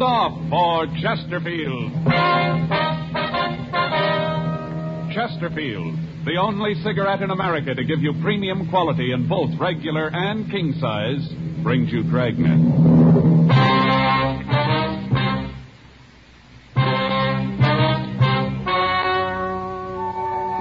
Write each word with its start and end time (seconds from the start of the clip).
Sound 0.00 0.12
off 0.12 0.48
for 0.48 0.86
Chesterfield. 1.02 1.92
Chesterfield, 5.12 5.94
the 6.24 6.36
only 6.40 6.74
cigarette 6.82 7.20
in 7.20 7.30
America 7.30 7.74
to 7.74 7.84
give 7.84 8.00
you 8.00 8.14
premium 8.22 8.70
quality 8.70 9.12
in 9.12 9.28
both 9.28 9.50
regular 9.60 10.10
and 10.10 10.50
king 10.50 10.72
size, 10.80 11.28
brings 11.62 11.92
you 11.92 12.02
Dragnet. 12.04 12.60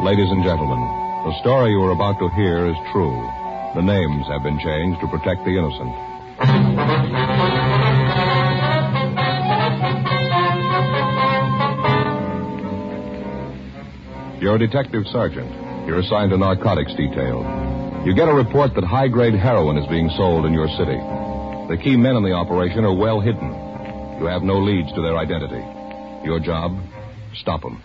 Ladies 0.03 0.31
and 0.31 0.43
gentlemen, 0.43 0.81
the 1.23 1.39
story 1.39 1.71
you 1.71 1.79
are 1.83 1.91
about 1.91 2.19
to 2.19 2.27
hear 2.35 2.67
is 2.67 2.75
true. 2.91 3.15
The 3.75 3.81
names 3.81 4.27
have 4.27 4.43
been 4.43 4.59
changed 4.59 4.99
to 4.99 5.07
protect 5.07 5.45
the 5.45 5.55
innocent. 5.55 7.28
You're 14.39 14.55
a 14.55 14.59
detective 14.59 15.03
sergeant. 15.11 15.51
You're 15.85 15.99
assigned 15.99 16.31
to 16.31 16.37
narcotics 16.37 16.95
detail. 16.95 17.43
You 18.05 18.15
get 18.15 18.29
a 18.29 18.33
report 18.33 18.73
that 18.75 18.85
high 18.85 19.09
grade 19.09 19.33
heroin 19.33 19.77
is 19.77 19.85
being 19.87 20.09
sold 20.15 20.45
in 20.45 20.53
your 20.53 20.69
city. 20.69 20.95
The 21.67 21.77
key 21.83 21.97
men 21.97 22.15
in 22.15 22.23
the 22.23 22.31
operation 22.31 22.85
are 22.85 22.95
well 22.95 23.19
hidden. 23.19 23.49
You 24.17 24.27
have 24.27 24.41
no 24.43 24.59
leads 24.59 24.93
to 24.93 25.01
their 25.01 25.17
identity. 25.17 25.61
Your 26.23 26.39
job? 26.39 26.71
Stop 27.35 27.63
them. 27.63 27.83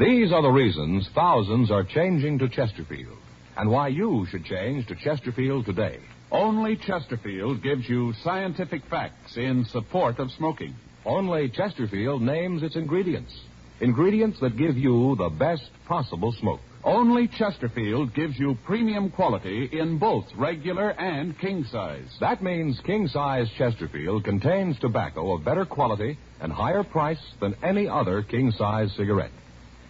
These 0.00 0.32
are 0.32 0.42
the 0.42 0.50
reasons 0.50 1.08
thousands 1.14 1.70
are 1.70 1.84
changing 1.84 2.40
to 2.40 2.48
Chesterfield, 2.48 3.18
and 3.56 3.70
why 3.70 3.86
you 3.86 4.26
should 4.30 4.44
change 4.44 4.88
to 4.88 4.96
Chesterfield 4.96 5.66
today. 5.66 6.00
Only 6.32 6.76
Chesterfield 6.76 7.62
gives 7.62 7.88
you 7.88 8.14
scientific 8.24 8.82
facts 8.90 9.36
in 9.36 9.64
support 9.66 10.18
of 10.18 10.32
smoking. 10.32 10.74
Only 11.04 11.48
Chesterfield 11.48 12.22
names 12.22 12.62
its 12.62 12.76
ingredients. 12.76 13.32
Ingredients 13.80 14.38
that 14.40 14.56
give 14.56 14.76
you 14.76 15.14
the 15.16 15.28
best 15.28 15.70
possible 15.86 16.32
smoke. 16.40 16.60
Only 16.84 17.28
Chesterfield 17.28 18.14
gives 18.14 18.38
you 18.38 18.56
premium 18.64 19.10
quality 19.10 19.68
in 19.72 19.98
both 19.98 20.24
regular 20.36 20.90
and 20.90 21.38
king 21.38 21.64
size. 21.70 22.08
That 22.20 22.42
means 22.42 22.80
king 22.84 23.08
size 23.08 23.48
Chesterfield 23.56 24.24
contains 24.24 24.78
tobacco 24.78 25.34
of 25.34 25.44
better 25.44 25.64
quality 25.64 26.18
and 26.40 26.52
higher 26.52 26.84
price 26.84 27.20
than 27.40 27.56
any 27.62 27.88
other 27.88 28.22
king 28.22 28.52
size 28.52 28.92
cigarette. 28.96 29.32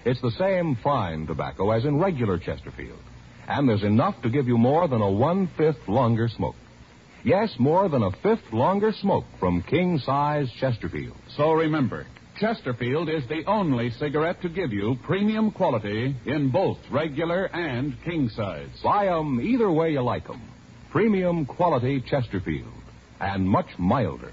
It's 0.05 0.21
the 0.21 0.31
same 0.33 0.77
fine 0.83 1.27
tobacco 1.27 1.71
as 1.71 1.85
in 1.85 1.99
regular 1.99 2.39
Chesterfield. 2.39 3.01
And 3.47 3.69
there's 3.69 3.83
enough 3.83 4.21
to 4.23 4.31
give 4.31 4.47
you 4.47 4.59
more 4.59 4.89
than 4.89 5.01
a 5.01 5.11
one 5.11 5.51
fifth 5.57 5.89
longer 5.89 6.29
smoke. 6.29 6.57
Yes, 7.25 7.55
more 7.59 7.89
than 7.89 8.03
a 8.03 8.12
fifth 8.23 8.53
longer 8.53 8.93
smoke 8.93 9.25
from 9.41 9.62
king 9.62 9.99
size 9.99 10.51
Chesterfield. 10.61 11.17
So 11.37 11.53
remember, 11.53 12.06
Chesterfield 12.39 13.09
is 13.09 13.27
the 13.29 13.45
only 13.47 13.91
cigarette 13.91 14.41
to 14.43 14.49
give 14.49 14.73
you 14.73 14.97
premium 15.03 15.51
quality 15.51 16.15
in 16.25 16.51
both 16.51 16.78
regular 16.91 17.47
and 17.47 18.01
king 18.05 18.28
size. 18.28 18.69
Buy 18.84 19.09
'em 19.09 19.41
either 19.41 19.71
way 19.71 19.93
you 19.93 20.03
like 20.03 20.28
like 20.28 20.31
'em. 20.31 20.41
Premium 20.91 21.45
quality 21.45 22.01
Chesterfield. 22.01 22.73
And 23.21 23.49
much 23.49 23.77
milder. 23.78 24.33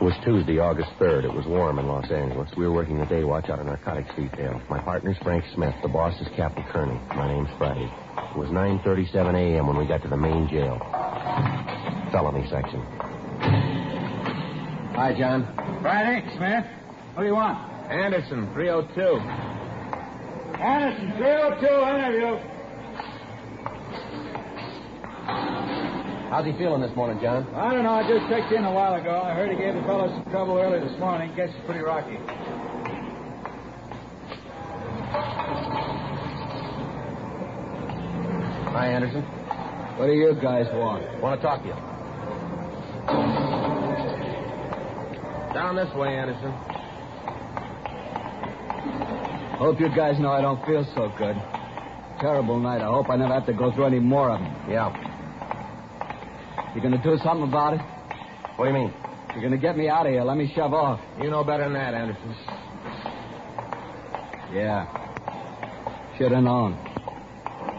It 0.00 0.04
was 0.04 0.14
Tuesday, 0.24 0.58
August 0.58 0.88
3rd. 0.98 1.24
It 1.24 1.34
was 1.34 1.44
warm 1.44 1.78
in 1.78 1.86
Los 1.86 2.10
Angeles. 2.10 2.48
We 2.56 2.66
were 2.66 2.72
working 2.72 2.98
the 2.98 3.04
day 3.04 3.22
watch 3.22 3.50
out 3.50 3.60
of 3.60 3.66
narcotics 3.66 4.08
detail. 4.16 4.58
My 4.70 4.80
partner's 4.80 5.18
Frank 5.22 5.44
Smith. 5.54 5.74
The 5.82 5.88
boss 5.88 6.18
is 6.22 6.28
Captain 6.36 6.64
Kearney. 6.72 6.98
My 7.14 7.28
name's 7.28 7.50
Friday. 7.58 7.84
It 7.84 8.38
was 8.38 8.48
9.37 8.48 9.12
a.m. 9.34 9.66
when 9.66 9.76
we 9.76 9.86
got 9.86 10.00
to 10.00 10.08
the 10.08 10.16
main 10.16 10.48
jail. 10.48 10.78
Felony 12.12 12.48
section. 12.48 12.80
Hi, 14.96 15.14
John. 15.18 15.44
Friday, 15.82 16.24
Smith. 16.34 16.64
What 17.12 17.20
do 17.24 17.28
you 17.28 17.34
want? 17.34 17.58
Anderson, 17.92 18.50
302. 18.54 19.02
Anderson, 20.62 21.12
302 21.18 21.66
interview. 21.68 22.49
How's 26.30 26.46
he 26.46 26.52
feeling 26.52 26.80
this 26.80 26.94
morning, 26.94 27.18
John? 27.20 27.44
I 27.56 27.74
don't 27.74 27.82
know. 27.82 27.90
I 27.90 28.06
just 28.06 28.30
checked 28.30 28.52
in 28.52 28.62
a 28.62 28.72
while 28.72 28.94
ago. 28.94 29.20
I 29.20 29.34
heard 29.34 29.50
he 29.50 29.56
gave 29.56 29.74
the 29.74 29.82
fellow 29.82 30.06
some 30.14 30.30
trouble 30.30 30.58
early 30.58 30.78
this 30.78 30.96
morning. 31.00 31.34
Guess 31.34 31.50
it's 31.50 31.66
pretty 31.66 31.80
rocky. 31.80 32.18
Hi, 38.70 38.86
Anderson. 38.94 39.22
What 39.98 40.06
do 40.06 40.12
you 40.12 40.38
guys 40.40 40.66
want? 40.72 41.20
Want 41.20 41.40
to 41.40 41.44
talk 41.44 41.62
to 41.62 41.68
you. 41.68 41.74
Down 45.52 45.74
this 45.74 45.92
way, 45.96 46.14
Anderson. 46.14 46.52
Hope 49.58 49.80
you 49.80 49.88
guys 49.96 50.20
know 50.20 50.30
I 50.30 50.40
don't 50.40 50.64
feel 50.64 50.86
so 50.94 51.12
good. 51.18 51.34
Terrible 52.20 52.60
night. 52.60 52.82
I 52.82 52.86
hope 52.86 53.10
I 53.10 53.16
never 53.16 53.34
have 53.34 53.46
to 53.46 53.52
go 53.52 53.72
through 53.74 53.86
any 53.86 53.98
more 53.98 54.30
of 54.30 54.38
them. 54.38 54.70
Yeah. 54.70 55.09
You 56.74 56.80
gonna 56.80 57.02
do 57.02 57.16
something 57.24 57.48
about 57.48 57.74
it? 57.74 57.80
What 58.56 58.66
do 58.66 58.72
you 58.72 58.78
mean? 58.78 58.94
You're 59.34 59.42
gonna 59.42 59.58
get 59.58 59.76
me 59.76 59.88
out 59.88 60.06
of 60.06 60.12
here. 60.12 60.22
Let 60.22 60.36
me 60.36 60.52
shove 60.54 60.72
off. 60.72 61.00
You 61.20 61.30
know 61.30 61.42
better 61.42 61.64
than 61.64 61.74
that, 61.74 61.94
Anderson. 61.94 62.34
Yeah. 64.52 64.86
Should 66.18 66.32
have 66.32 66.42
known. 66.42 66.78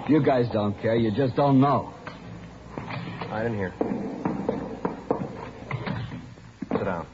You 0.09 0.23
guys 0.23 0.47
don't 0.51 0.79
care. 0.81 0.95
You 0.95 1.11
just 1.11 1.35
don't 1.35 1.61
know. 1.61 1.93
I 3.29 3.43
didn't 3.43 3.57
hear. 3.57 3.73
Sit 6.71 6.83
down. 6.83 7.07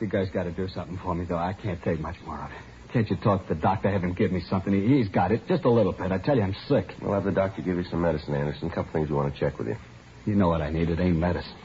You 0.00 0.08
guys 0.08 0.28
got 0.34 0.44
to 0.44 0.50
do 0.50 0.66
something 0.68 0.98
for 1.02 1.14
me, 1.14 1.26
though. 1.28 1.36
I 1.36 1.52
can't 1.52 1.80
take 1.82 2.00
much 2.00 2.16
more 2.26 2.40
of 2.40 2.50
it. 2.50 2.71
Can't 2.92 3.08
you 3.08 3.16
talk 3.16 3.48
to 3.48 3.54
the 3.54 3.60
doctor, 3.60 3.90
have 3.90 4.02
him 4.04 4.12
give 4.12 4.32
me 4.32 4.40
something? 4.50 4.72
He- 4.72 4.98
He's 4.98 5.08
got 5.08 5.32
it, 5.32 5.46
just 5.48 5.64
a 5.64 5.70
little 5.70 5.92
bit. 5.92 6.12
I 6.12 6.18
tell 6.18 6.36
you, 6.36 6.42
I'm 6.42 6.54
sick. 6.68 6.94
We'll 7.00 7.14
have 7.14 7.24
the 7.24 7.30
doctor 7.32 7.62
give 7.62 7.76
you 7.76 7.84
some 7.84 8.02
medicine, 8.02 8.34
Anderson. 8.34 8.68
A 8.70 8.74
couple 8.74 8.92
things 8.92 9.08
we 9.08 9.16
want 9.16 9.32
to 9.32 9.40
check 9.40 9.58
with 9.58 9.68
you. 9.68 9.76
You 10.26 10.34
know 10.34 10.48
what 10.48 10.60
I 10.60 10.70
need. 10.70 10.90
It 10.90 11.00
ain't 11.00 11.16
medicine. 11.16 11.56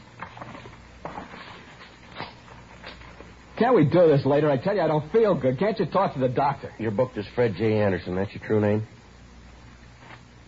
Can't 3.58 3.74
we 3.74 3.84
do 3.84 4.06
this 4.06 4.24
later? 4.24 4.48
I 4.50 4.56
tell 4.56 4.74
you, 4.74 4.82
I 4.82 4.86
don't 4.86 5.10
feel 5.12 5.34
good. 5.34 5.58
Can't 5.58 5.78
you 5.78 5.86
talk 5.86 6.14
to 6.14 6.20
the 6.20 6.28
doctor? 6.28 6.72
You're 6.78 6.92
booked 6.92 7.18
as 7.18 7.26
Fred 7.34 7.54
J. 7.56 7.74
Anderson. 7.80 8.14
That's 8.14 8.32
your 8.32 8.44
true 8.46 8.60
name? 8.60 8.86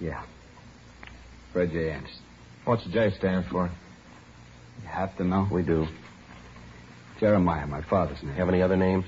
Yeah. 0.00 0.22
Fred 1.52 1.70
J. 1.72 1.90
Anderson. 1.90 2.22
What's 2.64 2.84
the 2.84 2.90
J 2.92 3.10
stand 3.18 3.46
for? 3.50 3.66
You 3.66 4.88
have 4.88 5.16
to 5.16 5.24
know. 5.24 5.48
We 5.50 5.62
do. 5.62 5.86
Jeremiah, 7.18 7.66
my 7.66 7.82
father's 7.82 8.22
name. 8.22 8.34
Have 8.34 8.48
any 8.48 8.62
other 8.62 8.76
names? 8.76 9.04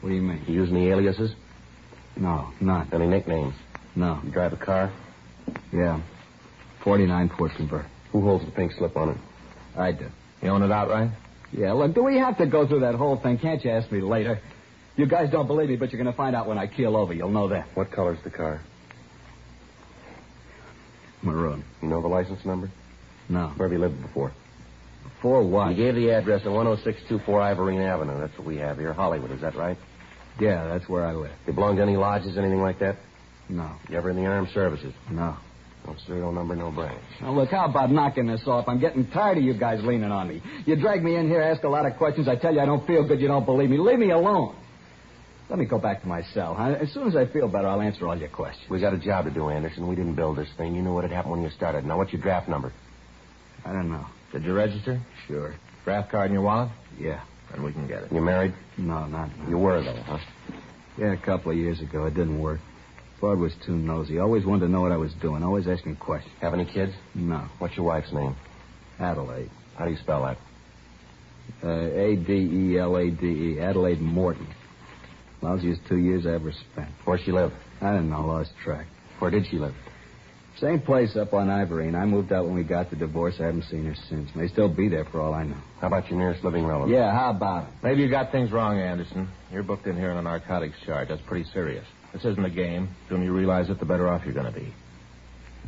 What 0.00 0.10
do 0.10 0.14
you 0.14 0.22
mean? 0.22 0.42
You 0.46 0.54
use 0.54 0.70
any 0.70 0.88
aliases? 0.88 1.34
No, 2.16 2.52
none. 2.60 2.88
Any 2.92 3.06
nicknames? 3.06 3.54
No. 3.94 4.20
You 4.24 4.30
drive 4.30 4.52
a 4.52 4.56
car? 4.56 4.92
Yeah. 5.72 6.00
49 6.84 7.30
Ford 7.36 7.50
Convert. 7.56 7.86
Who 8.12 8.22
holds 8.22 8.44
the 8.44 8.50
pink 8.50 8.72
slip 8.72 8.96
on 8.96 9.10
it? 9.10 9.16
I 9.76 9.92
do. 9.92 10.06
You 10.42 10.48
own 10.48 10.62
it 10.62 10.72
outright? 10.72 11.10
Yeah, 11.52 11.72
look, 11.72 11.94
do 11.94 12.02
we 12.02 12.16
have 12.18 12.38
to 12.38 12.46
go 12.46 12.66
through 12.66 12.80
that 12.80 12.94
whole 12.94 13.16
thing? 13.16 13.38
Can't 13.38 13.62
you 13.64 13.70
ask 13.70 13.90
me 13.92 14.00
later? 14.00 14.40
You 14.96 15.06
guys 15.06 15.30
don't 15.30 15.46
believe 15.46 15.68
me, 15.68 15.76
but 15.76 15.92
you're 15.92 16.02
going 16.02 16.12
to 16.12 16.16
find 16.16 16.34
out 16.34 16.46
when 16.46 16.58
I 16.58 16.66
keel 16.66 16.96
over. 16.96 17.12
You'll 17.12 17.30
know 17.30 17.48
that. 17.48 17.68
What 17.74 17.90
color's 17.90 18.18
the 18.24 18.30
car? 18.30 18.60
Maroon. 21.22 21.64
You 21.82 21.88
know 21.88 22.00
the 22.00 22.08
license 22.08 22.44
number? 22.44 22.70
No. 23.28 23.48
Where 23.56 23.68
have 23.68 23.72
you 23.72 23.78
lived 23.78 24.00
before? 24.02 24.32
For 25.22 25.42
what? 25.42 25.70
You 25.70 25.76
gave 25.76 25.94
the 25.94 26.10
address 26.10 26.40
at 26.42 26.52
10624 26.52 27.40
Ivorine 27.40 27.82
Avenue. 27.86 28.18
That's 28.18 28.36
what 28.38 28.46
we 28.46 28.56
have 28.56 28.78
here. 28.78 28.92
Hollywood, 28.92 29.30
is 29.30 29.40
that 29.42 29.54
right? 29.54 29.76
Yeah, 30.40 30.66
that's 30.66 30.88
where 30.88 31.04
I 31.04 31.12
live. 31.12 31.32
You 31.46 31.52
belong 31.52 31.76
to 31.76 31.82
any 31.82 31.96
lodges, 31.96 32.38
anything 32.38 32.62
like 32.62 32.78
that? 32.78 32.96
No. 33.48 33.70
You 33.88 33.98
ever 33.98 34.10
in 34.10 34.16
the 34.16 34.24
armed 34.24 34.48
services? 34.54 34.94
No. 35.10 35.36
No 35.86 35.96
serial 36.06 36.32
number, 36.32 36.54
no 36.54 36.70
branch. 36.70 37.02
Now, 37.20 37.32
look, 37.32 37.50
how 37.50 37.64
about 37.64 37.90
knocking 37.90 38.26
this 38.26 38.42
off? 38.46 38.68
I'm 38.68 38.80
getting 38.80 39.10
tired 39.10 39.38
of 39.38 39.44
you 39.44 39.54
guys 39.54 39.80
leaning 39.82 40.10
on 40.12 40.28
me. 40.28 40.42
You 40.66 40.76
drag 40.76 41.02
me 41.02 41.16
in 41.16 41.26
here, 41.26 41.40
ask 41.40 41.62
a 41.64 41.68
lot 41.68 41.86
of 41.86 41.96
questions. 41.96 42.28
I 42.28 42.36
tell 42.36 42.52
you 42.52 42.60
I 42.60 42.66
don't 42.66 42.86
feel 42.86 43.06
good. 43.06 43.20
You 43.20 43.28
don't 43.28 43.46
believe 43.46 43.70
me. 43.70 43.78
Leave 43.78 43.98
me 43.98 44.10
alone. 44.10 44.56
Let 45.48 45.58
me 45.58 45.64
go 45.64 45.78
back 45.78 46.02
to 46.02 46.06
my 46.06 46.22
cell. 46.32 46.54
Huh? 46.54 46.76
As 46.80 46.92
soon 46.92 47.08
as 47.08 47.16
I 47.16 47.26
feel 47.26 47.48
better, 47.48 47.66
I'll 47.66 47.80
answer 47.80 48.06
all 48.06 48.16
your 48.16 48.28
questions. 48.28 48.70
We 48.70 48.78
got 48.78 48.94
a 48.94 48.98
job 48.98 49.24
to 49.24 49.30
do, 49.30 49.48
Anderson. 49.48 49.88
We 49.88 49.96
didn't 49.96 50.14
build 50.14 50.36
this 50.36 50.48
thing. 50.56 50.76
You 50.76 50.82
knew 50.82 50.94
what 50.94 51.02
had 51.02 51.12
happened 51.12 51.32
when 51.32 51.42
you 51.42 51.50
started. 51.50 51.84
Now, 51.84 51.98
what's 51.98 52.12
your 52.12 52.22
draft 52.22 52.48
number? 52.48 52.72
I 53.64 53.72
don't 53.72 53.90
know. 53.90 54.06
Did 54.32 54.44
you 54.44 54.54
register? 54.54 55.00
Sure. 55.26 55.54
Draft 55.84 56.10
card 56.10 56.26
in 56.28 56.34
your 56.34 56.42
wallet? 56.42 56.70
Yeah. 56.98 57.20
Then 57.50 57.62
we 57.64 57.72
can 57.72 57.88
get 57.88 58.04
it. 58.04 58.12
You 58.12 58.20
married? 58.20 58.54
No, 58.78 59.06
not. 59.06 59.30
You 59.48 59.58
were, 59.58 59.82
though, 59.82 60.02
huh? 60.04 60.18
Yeah, 60.98 61.12
a 61.12 61.16
couple 61.16 61.50
of 61.50 61.58
years 61.58 61.80
ago. 61.80 62.04
It 62.04 62.14
didn't 62.14 62.38
work. 62.40 62.60
Bud 63.20 63.38
was 63.38 63.52
too 63.66 63.76
nosy. 63.76 64.18
Always 64.18 64.44
wanted 64.46 64.66
to 64.66 64.72
know 64.72 64.80
what 64.80 64.92
I 64.92 64.96
was 64.96 65.12
doing. 65.20 65.42
Always 65.42 65.66
asking 65.66 65.96
questions. 65.96 66.32
Have 66.40 66.54
any 66.54 66.64
kids? 66.64 66.92
No. 67.14 67.46
What's 67.58 67.76
your 67.76 67.86
wife's 67.86 68.12
name? 68.12 68.36
Adelaide. 68.98 69.50
How 69.76 69.84
do 69.86 69.90
you 69.90 69.96
spell 69.98 70.22
that? 70.24 70.38
Uh, 71.62 71.90
A-D-E-L-A-D-E. 71.98 73.60
Adelaide 73.60 74.00
Morton. 74.00 74.46
Lousiest 75.42 75.86
two 75.88 75.96
years 75.98 76.26
I 76.26 76.34
ever 76.34 76.52
spent. 76.72 76.88
Where 77.04 77.18
she 77.18 77.32
live? 77.32 77.52
I 77.80 77.92
don't 77.92 78.08
know. 78.10 78.26
Lost 78.26 78.52
track. 78.62 78.86
Where 79.18 79.30
did 79.30 79.46
she 79.50 79.56
live? 79.58 79.74
Same 80.60 80.80
place 80.80 81.16
up 81.16 81.32
on 81.32 81.48
Ivory, 81.48 81.88
and 81.88 81.96
I 81.96 82.04
moved 82.04 82.32
out 82.32 82.44
when 82.44 82.54
we 82.54 82.62
got 82.62 82.90
the 82.90 82.96
divorce. 82.96 83.36
I 83.40 83.44
haven't 83.44 83.64
seen 83.70 83.86
her 83.86 83.94
since. 84.10 84.28
May 84.34 84.46
still 84.48 84.68
be 84.68 84.88
there 84.90 85.06
for 85.06 85.20
all 85.20 85.32
I 85.32 85.44
know. 85.44 85.56
How 85.80 85.86
about 85.86 86.10
your 86.10 86.18
nearest 86.18 86.44
living 86.44 86.66
relative? 86.66 86.94
Yeah, 86.94 87.12
how 87.12 87.30
about 87.30 87.64
it? 87.64 87.70
Maybe 87.82 88.02
you 88.02 88.10
got 88.10 88.30
things 88.30 88.52
wrong, 88.52 88.78
Anderson. 88.78 89.28
You're 89.50 89.62
booked 89.62 89.86
in 89.86 89.96
here 89.96 90.10
on 90.10 90.18
a 90.18 90.22
narcotics 90.22 90.76
charge. 90.84 91.08
That's 91.08 91.22
pretty 91.22 91.48
serious. 91.54 91.86
This 92.12 92.24
isn't 92.26 92.44
a 92.44 92.50
game. 92.50 92.88
The 93.08 93.14
sooner 93.14 93.24
you 93.24 93.32
realize 93.32 93.70
it, 93.70 93.78
the 93.78 93.86
better 93.86 94.06
off 94.08 94.22
you're 94.26 94.34
going 94.34 94.52
to 94.52 94.58
be. 94.58 94.74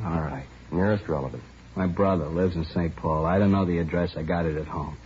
All 0.04 0.20
right. 0.20 0.46
Nearest 0.70 1.08
relative. 1.08 1.40
My 1.74 1.86
brother 1.86 2.26
lives 2.26 2.54
in 2.54 2.64
St. 2.66 2.94
Paul. 2.94 3.24
I 3.24 3.38
don't 3.38 3.52
know 3.52 3.64
the 3.64 3.78
address. 3.78 4.10
I 4.16 4.22
got 4.22 4.44
it 4.44 4.58
at 4.58 4.66
home. 4.66 4.98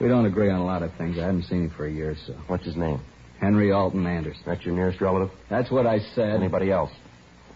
We 0.00 0.08
don't 0.08 0.24
agree 0.24 0.48
on 0.50 0.60
a 0.60 0.64
lot 0.64 0.82
of 0.82 0.94
things. 0.96 1.18
I 1.18 1.26
haven't 1.26 1.44
seen 1.44 1.64
him 1.64 1.74
for 1.76 1.86
a 1.86 1.92
year 1.92 2.12
or 2.12 2.16
so. 2.26 2.32
What's 2.46 2.64
his 2.64 2.76
name? 2.76 3.02
Henry 3.38 3.70
Alton 3.70 4.06
Anderson. 4.06 4.42
That's 4.46 4.64
your 4.64 4.74
nearest 4.74 5.00
relative? 5.00 5.30
That's 5.50 5.70
what 5.70 5.86
I 5.86 5.98
said. 6.14 6.36
Anybody 6.36 6.70
else? 6.70 6.90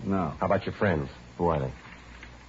No. 0.04 0.34
How 0.38 0.46
about 0.46 0.66
your 0.66 0.74
friends? 0.74 1.08
Who 1.42 1.48
are 1.48 1.58
they? 1.58 1.72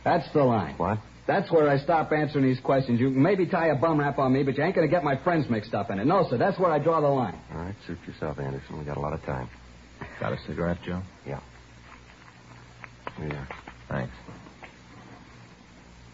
That's 0.03 0.31
the 0.33 0.43
line. 0.43 0.75
What? 0.77 0.99
That's 1.25 1.51
where 1.51 1.67
I 1.67 1.79
stop 1.79 2.11
answering 2.11 2.45
these 2.45 2.59
questions. 2.59 2.99
You 2.99 3.11
can 3.11 3.23
maybe 3.23 3.47
tie 3.47 3.69
a 3.69 3.75
bum 3.75 3.99
rap 3.99 4.19
on 4.19 4.31
me, 4.31 4.43
but 4.43 4.55
you 4.55 4.63
ain't 4.63 4.75
going 4.75 4.87
to 4.87 4.91
get 4.91 5.03
my 5.03 5.15
friends 5.23 5.49
mixed 5.49 5.73
up 5.73 5.89
in 5.89 5.97
it. 5.97 6.05
No, 6.05 6.27
sir. 6.29 6.37
That's 6.37 6.59
where 6.59 6.69
I 6.69 6.77
draw 6.77 7.01
the 7.01 7.07
line. 7.07 7.35
All 7.51 7.57
right, 7.57 7.73
suit 7.87 7.97
yourself, 8.05 8.37
Anderson. 8.37 8.77
We 8.77 8.85
got 8.85 8.97
a 8.97 8.99
lot 8.99 9.13
of 9.13 9.23
time. 9.23 9.49
Got 10.19 10.33
a 10.33 10.37
cigarette, 10.45 10.77
Joe? 10.85 11.01
Yeah. 11.25 11.39
Here 13.17 13.29
you 13.29 13.33
are. 13.33 13.47
Thanks. 13.89 14.13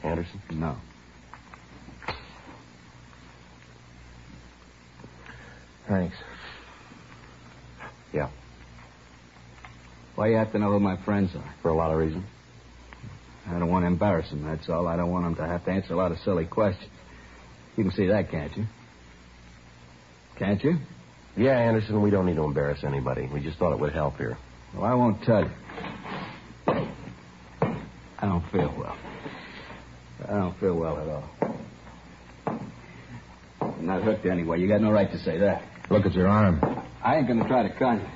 Anderson? 0.02 0.42
No. 0.52 0.78
Thanks. 5.90 6.16
Yeah. 8.14 8.30
Why 10.16 10.30
you 10.30 10.38
have 10.38 10.54
to 10.54 10.60
know 10.60 10.72
who 10.72 10.80
my 10.80 10.96
friends 11.04 11.36
are? 11.36 11.56
For 11.62 11.68
a 11.72 11.76
lot 11.76 11.92
of 11.92 11.98
reasons. 11.98 12.24
I 13.50 13.58
don't 13.58 13.70
want 13.70 13.84
to 13.84 13.88
embarrass 13.88 14.30
him, 14.30 14.44
that's 14.44 14.70
all. 14.70 14.88
I 14.88 14.96
don't 14.96 15.12
want 15.12 15.26
him 15.26 15.36
to 15.36 15.48
have 15.48 15.66
to 15.66 15.72
answer 15.72 15.94
a 15.94 15.98
lot 15.98 16.12
of 16.12 16.20
silly 16.20 16.46
questions. 16.46 16.90
You 17.76 17.84
can 17.84 17.94
see 17.94 18.08
that, 18.08 18.30
can't 18.30 18.56
you? 18.56 18.66
Can't 20.38 20.64
you? 20.64 20.78
Yeah, 21.36 21.58
Anderson, 21.58 22.02
we 22.02 22.10
don't 22.10 22.26
need 22.26 22.36
to 22.36 22.44
embarrass 22.44 22.84
anybody. 22.84 23.30
We 23.32 23.42
just 23.42 23.58
thought 23.58 23.74
it 23.74 23.80
would 23.80 23.94
help 23.94 24.18
here. 24.18 24.38
Well, 24.74 24.84
I 24.84 24.94
won't 24.94 25.24
tell 25.24 25.44
you. 25.44 25.52
I 26.68 28.26
don't 28.26 28.44
feel 28.52 28.74
well. 28.78 28.98
I 30.28 30.34
don't 30.34 30.60
feel 30.60 30.76
well 30.76 31.00
at 31.00 31.08
all. 31.08 31.30
I'm 33.62 33.86
not 33.86 34.04
hooked 34.04 34.26
anyway. 34.26 34.60
You 34.60 34.68
got 34.68 34.82
no 34.82 34.92
right 34.92 35.10
to 35.10 35.18
say 35.20 35.38
that. 35.40 35.64
Look 35.90 36.06
at 36.06 36.14
your 36.14 36.28
arm. 36.28 36.60
I 37.04 37.16
ain't 37.18 37.28
going 37.28 37.40
to 37.42 37.48
try 37.48 37.64
to 37.64 37.74
con 37.80 38.02
you. 38.02 38.08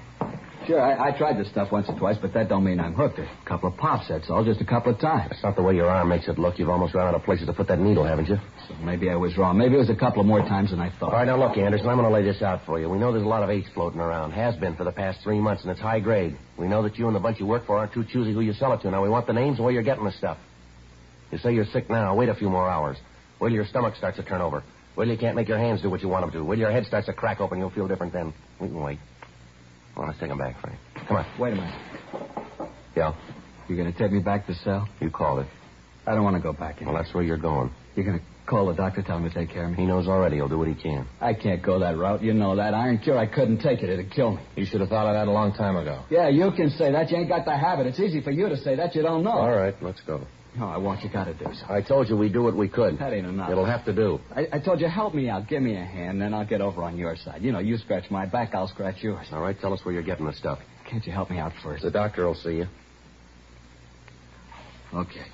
Sure, 0.65 0.79
I, 0.79 1.09
I 1.09 1.17
tried 1.17 1.37
this 1.37 1.49
stuff 1.49 1.71
once 1.71 1.89
or 1.89 1.97
twice, 1.99 2.15
but 2.21 2.33
that 2.33 2.47
don't 2.47 2.63
mean 2.63 2.79
I'm 2.79 2.93
hooked. 2.93 3.19
A 3.19 3.27
couple 3.45 3.69
of 3.69 3.77
pops, 3.77 4.07
that's 4.07 4.29
all. 4.29 4.45
Just 4.45 4.61
a 4.61 4.65
couple 4.65 4.93
of 4.93 4.99
times. 4.99 5.31
That's 5.31 5.43
not 5.43 5.55
the 5.57 5.61
way 5.61 5.75
your 5.75 5.89
arm 5.89 6.07
makes 6.07 6.27
it 6.27 6.39
look. 6.39 6.57
You've 6.57 6.69
almost 6.69 6.93
run 6.93 7.05
out 7.05 7.15
of 7.15 7.23
places 7.23 7.47
to 7.47 7.53
put 7.53 7.67
that 7.67 7.79
needle, 7.79 8.05
haven't 8.05 8.29
you? 8.29 8.37
So 8.67 8.75
maybe 8.75 9.09
I 9.09 9.15
was 9.15 9.37
wrong. 9.37 9.57
Maybe 9.57 9.75
it 9.75 9.79
was 9.79 9.89
a 9.89 9.95
couple 9.95 10.21
of 10.21 10.25
more 10.25 10.39
times 10.39 10.71
than 10.71 10.79
I 10.79 10.89
thought. 10.99 11.11
All 11.11 11.19
right, 11.19 11.25
now 11.25 11.37
look, 11.37 11.57
Anderson, 11.57 11.89
I'm 11.89 11.97
going 11.97 12.07
to 12.07 12.13
lay 12.13 12.23
this 12.23 12.41
out 12.41 12.61
for 12.65 12.79
you. 12.79 12.89
We 12.89 12.97
know 12.97 13.11
there's 13.11 13.25
a 13.25 13.27
lot 13.27 13.43
of 13.43 13.49
H 13.49 13.65
floating 13.73 13.99
around. 13.99 14.31
Has 14.31 14.55
been 14.55 14.75
for 14.75 14.85
the 14.85 14.91
past 14.91 15.19
three 15.21 15.39
months, 15.39 15.63
and 15.63 15.71
it's 15.71 15.81
high 15.81 15.99
grade. 15.99 16.37
We 16.57 16.67
know 16.67 16.81
that 16.83 16.97
you 16.97 17.07
and 17.07 17.15
the 17.15 17.19
bunch 17.19 17.39
you 17.39 17.45
work 17.45 17.65
for 17.65 17.77
aren't 17.77 17.93
too 17.93 18.05
choosy 18.05 18.31
who 18.33 18.41
you 18.41 18.53
sell 18.53 18.71
it 18.73 18.81
to. 18.81 18.91
Now, 18.91 19.03
we 19.03 19.09
want 19.09 19.27
the 19.27 19.33
names 19.33 19.57
and 19.57 19.65
where 19.65 19.73
you're 19.73 19.83
getting 19.83 20.05
the 20.05 20.11
stuff. 20.11 20.37
You 21.31 21.39
say 21.39 21.53
you're 21.53 21.65
sick 21.65 21.89
now. 21.89 22.15
Wait 22.15 22.29
a 22.29 22.35
few 22.35 22.49
more 22.49 22.69
hours. 22.69 22.97
Wait 23.41 23.49
till 23.49 23.55
your 23.55 23.65
stomach 23.65 23.95
starts 23.97 24.17
to 24.17 24.23
turn 24.23 24.39
over. 24.39 24.63
Wait 24.95 25.05
till 25.05 25.13
you 25.13 25.19
can't 25.19 25.35
make 25.35 25.49
your 25.49 25.57
hands 25.57 25.81
do 25.81 25.89
what 25.89 26.01
you 26.01 26.07
want 26.07 26.23
them 26.23 26.31
to. 26.31 26.47
Wait 26.47 26.55
till 26.55 26.61
your 26.61 26.71
head 26.71 26.85
starts 26.85 27.07
to 27.07 27.13
crack 27.13 27.41
open. 27.41 27.57
You'll 27.59 27.71
feel 27.71 27.87
different 27.87 28.13
then. 28.13 28.33
We 28.61 28.67
can 28.67 28.81
wait. 28.81 28.99
Well, 29.95 30.07
let's 30.07 30.19
take 30.19 30.29
him 30.29 30.37
back, 30.37 30.59
Frank. 30.61 30.79
Come 31.07 31.17
on. 31.17 31.25
Wait 31.39 31.53
a 31.53 31.55
minute. 31.55 31.75
Yeah, 32.95 33.13
You're 33.67 33.77
going 33.77 33.91
to 33.91 33.97
take 33.97 34.11
me 34.11 34.19
back 34.19 34.45
to 34.47 34.53
cell? 34.55 34.87
you 34.99 35.09
called 35.09 35.39
it. 35.41 35.47
I 36.05 36.13
don't 36.13 36.23
want 36.23 36.35
to 36.35 36.41
go 36.41 36.53
back 36.53 36.81
in. 36.81 36.87
Well, 36.87 36.95
that's 36.95 37.13
where 37.13 37.23
you're 37.23 37.37
going. 37.37 37.71
You're 37.95 38.05
going 38.05 38.19
to 38.19 38.25
call 38.45 38.67
the 38.67 38.73
doctor, 38.73 39.01
tell 39.01 39.17
him 39.17 39.29
to 39.29 39.33
take 39.33 39.49
care 39.49 39.65
of 39.65 39.71
me? 39.71 39.77
He 39.77 39.85
knows 39.85 40.07
already. 40.07 40.37
He'll 40.37 40.49
do 40.49 40.57
what 40.57 40.67
he 40.67 40.75
can. 40.75 41.07
I 41.21 41.33
can't 41.33 41.61
go 41.61 41.79
that 41.79 41.97
route. 41.97 42.21
You 42.21 42.33
know 42.33 42.55
that. 42.55 42.73
Iron 42.73 42.97
cure, 42.99 43.17
I 43.17 43.25
couldn't 43.27 43.59
take 43.59 43.81
it. 43.81 43.89
It'd 43.89 44.11
kill 44.11 44.35
me. 44.35 44.41
You 44.55 44.65
should 44.65 44.81
have 44.81 44.89
thought 44.89 45.07
of 45.07 45.13
that 45.13 45.27
a 45.27 45.31
long 45.31 45.53
time 45.53 45.75
ago. 45.75 46.03
Yeah, 46.09 46.29
you 46.29 46.51
can 46.55 46.69
say 46.71 46.91
that. 46.91 47.09
You 47.11 47.17
ain't 47.17 47.29
got 47.29 47.45
the 47.45 47.55
habit. 47.57 47.87
It's 47.87 47.99
easy 47.99 48.21
for 48.21 48.31
you 48.31 48.49
to 48.49 48.57
say 48.57 48.75
that. 48.75 48.95
You 48.95 49.01
don't 49.01 49.23
know. 49.23 49.31
All 49.31 49.55
right, 49.55 49.75
let's 49.81 50.01
go. 50.01 50.25
No, 50.55 50.67
I 50.67 50.77
want 50.77 51.01
you 51.01 51.09
got 51.09 51.23
to 51.25 51.33
do 51.33 51.45
something. 51.45 51.65
I 51.75 51.81
told 51.81 52.09
you 52.09 52.15
we'd 52.15 52.33
do 52.33 52.43
what 52.43 52.55
we 52.55 52.69
could. 52.69 52.99
That 52.99 53.11
ain't 53.11 53.25
enough. 53.25 53.49
It'll 53.49 53.65
have 53.65 53.85
to 53.85 53.93
do. 53.93 54.19
I, 54.35 54.47
I 54.53 54.59
told 54.59 54.81
you, 54.81 54.87
help 54.87 55.15
me 55.15 55.27
out. 55.27 55.47
Give 55.47 55.63
me 55.63 55.75
a 55.75 55.83
hand, 55.83 56.21
then 56.21 56.33
I'll 56.33 56.45
get 56.45 56.61
over 56.61 56.83
on 56.83 56.95
your 56.95 57.15
side. 57.15 57.41
You 57.41 57.51
know, 57.51 57.57
you 57.59 57.77
scratch 57.77 58.11
my 58.11 58.27
back, 58.27 58.53
I'll 58.53 58.67
scratch 58.67 59.01
yours. 59.01 59.25
All 59.31 59.41
right, 59.41 59.59
tell 59.59 59.73
us 59.73 59.79
where 59.83 59.93
you're 59.93 60.03
getting 60.03 60.27
the 60.27 60.33
stuff. 60.33 60.59
Can't 60.87 61.05
you 61.07 61.11
help 61.11 61.31
me 61.31 61.39
out 61.39 61.53
first? 61.63 61.81
The 61.83 61.89
doctor 61.89 62.27
will 62.27 62.35
see 62.35 62.57
you. 62.57 62.67
Okay. 64.93 65.25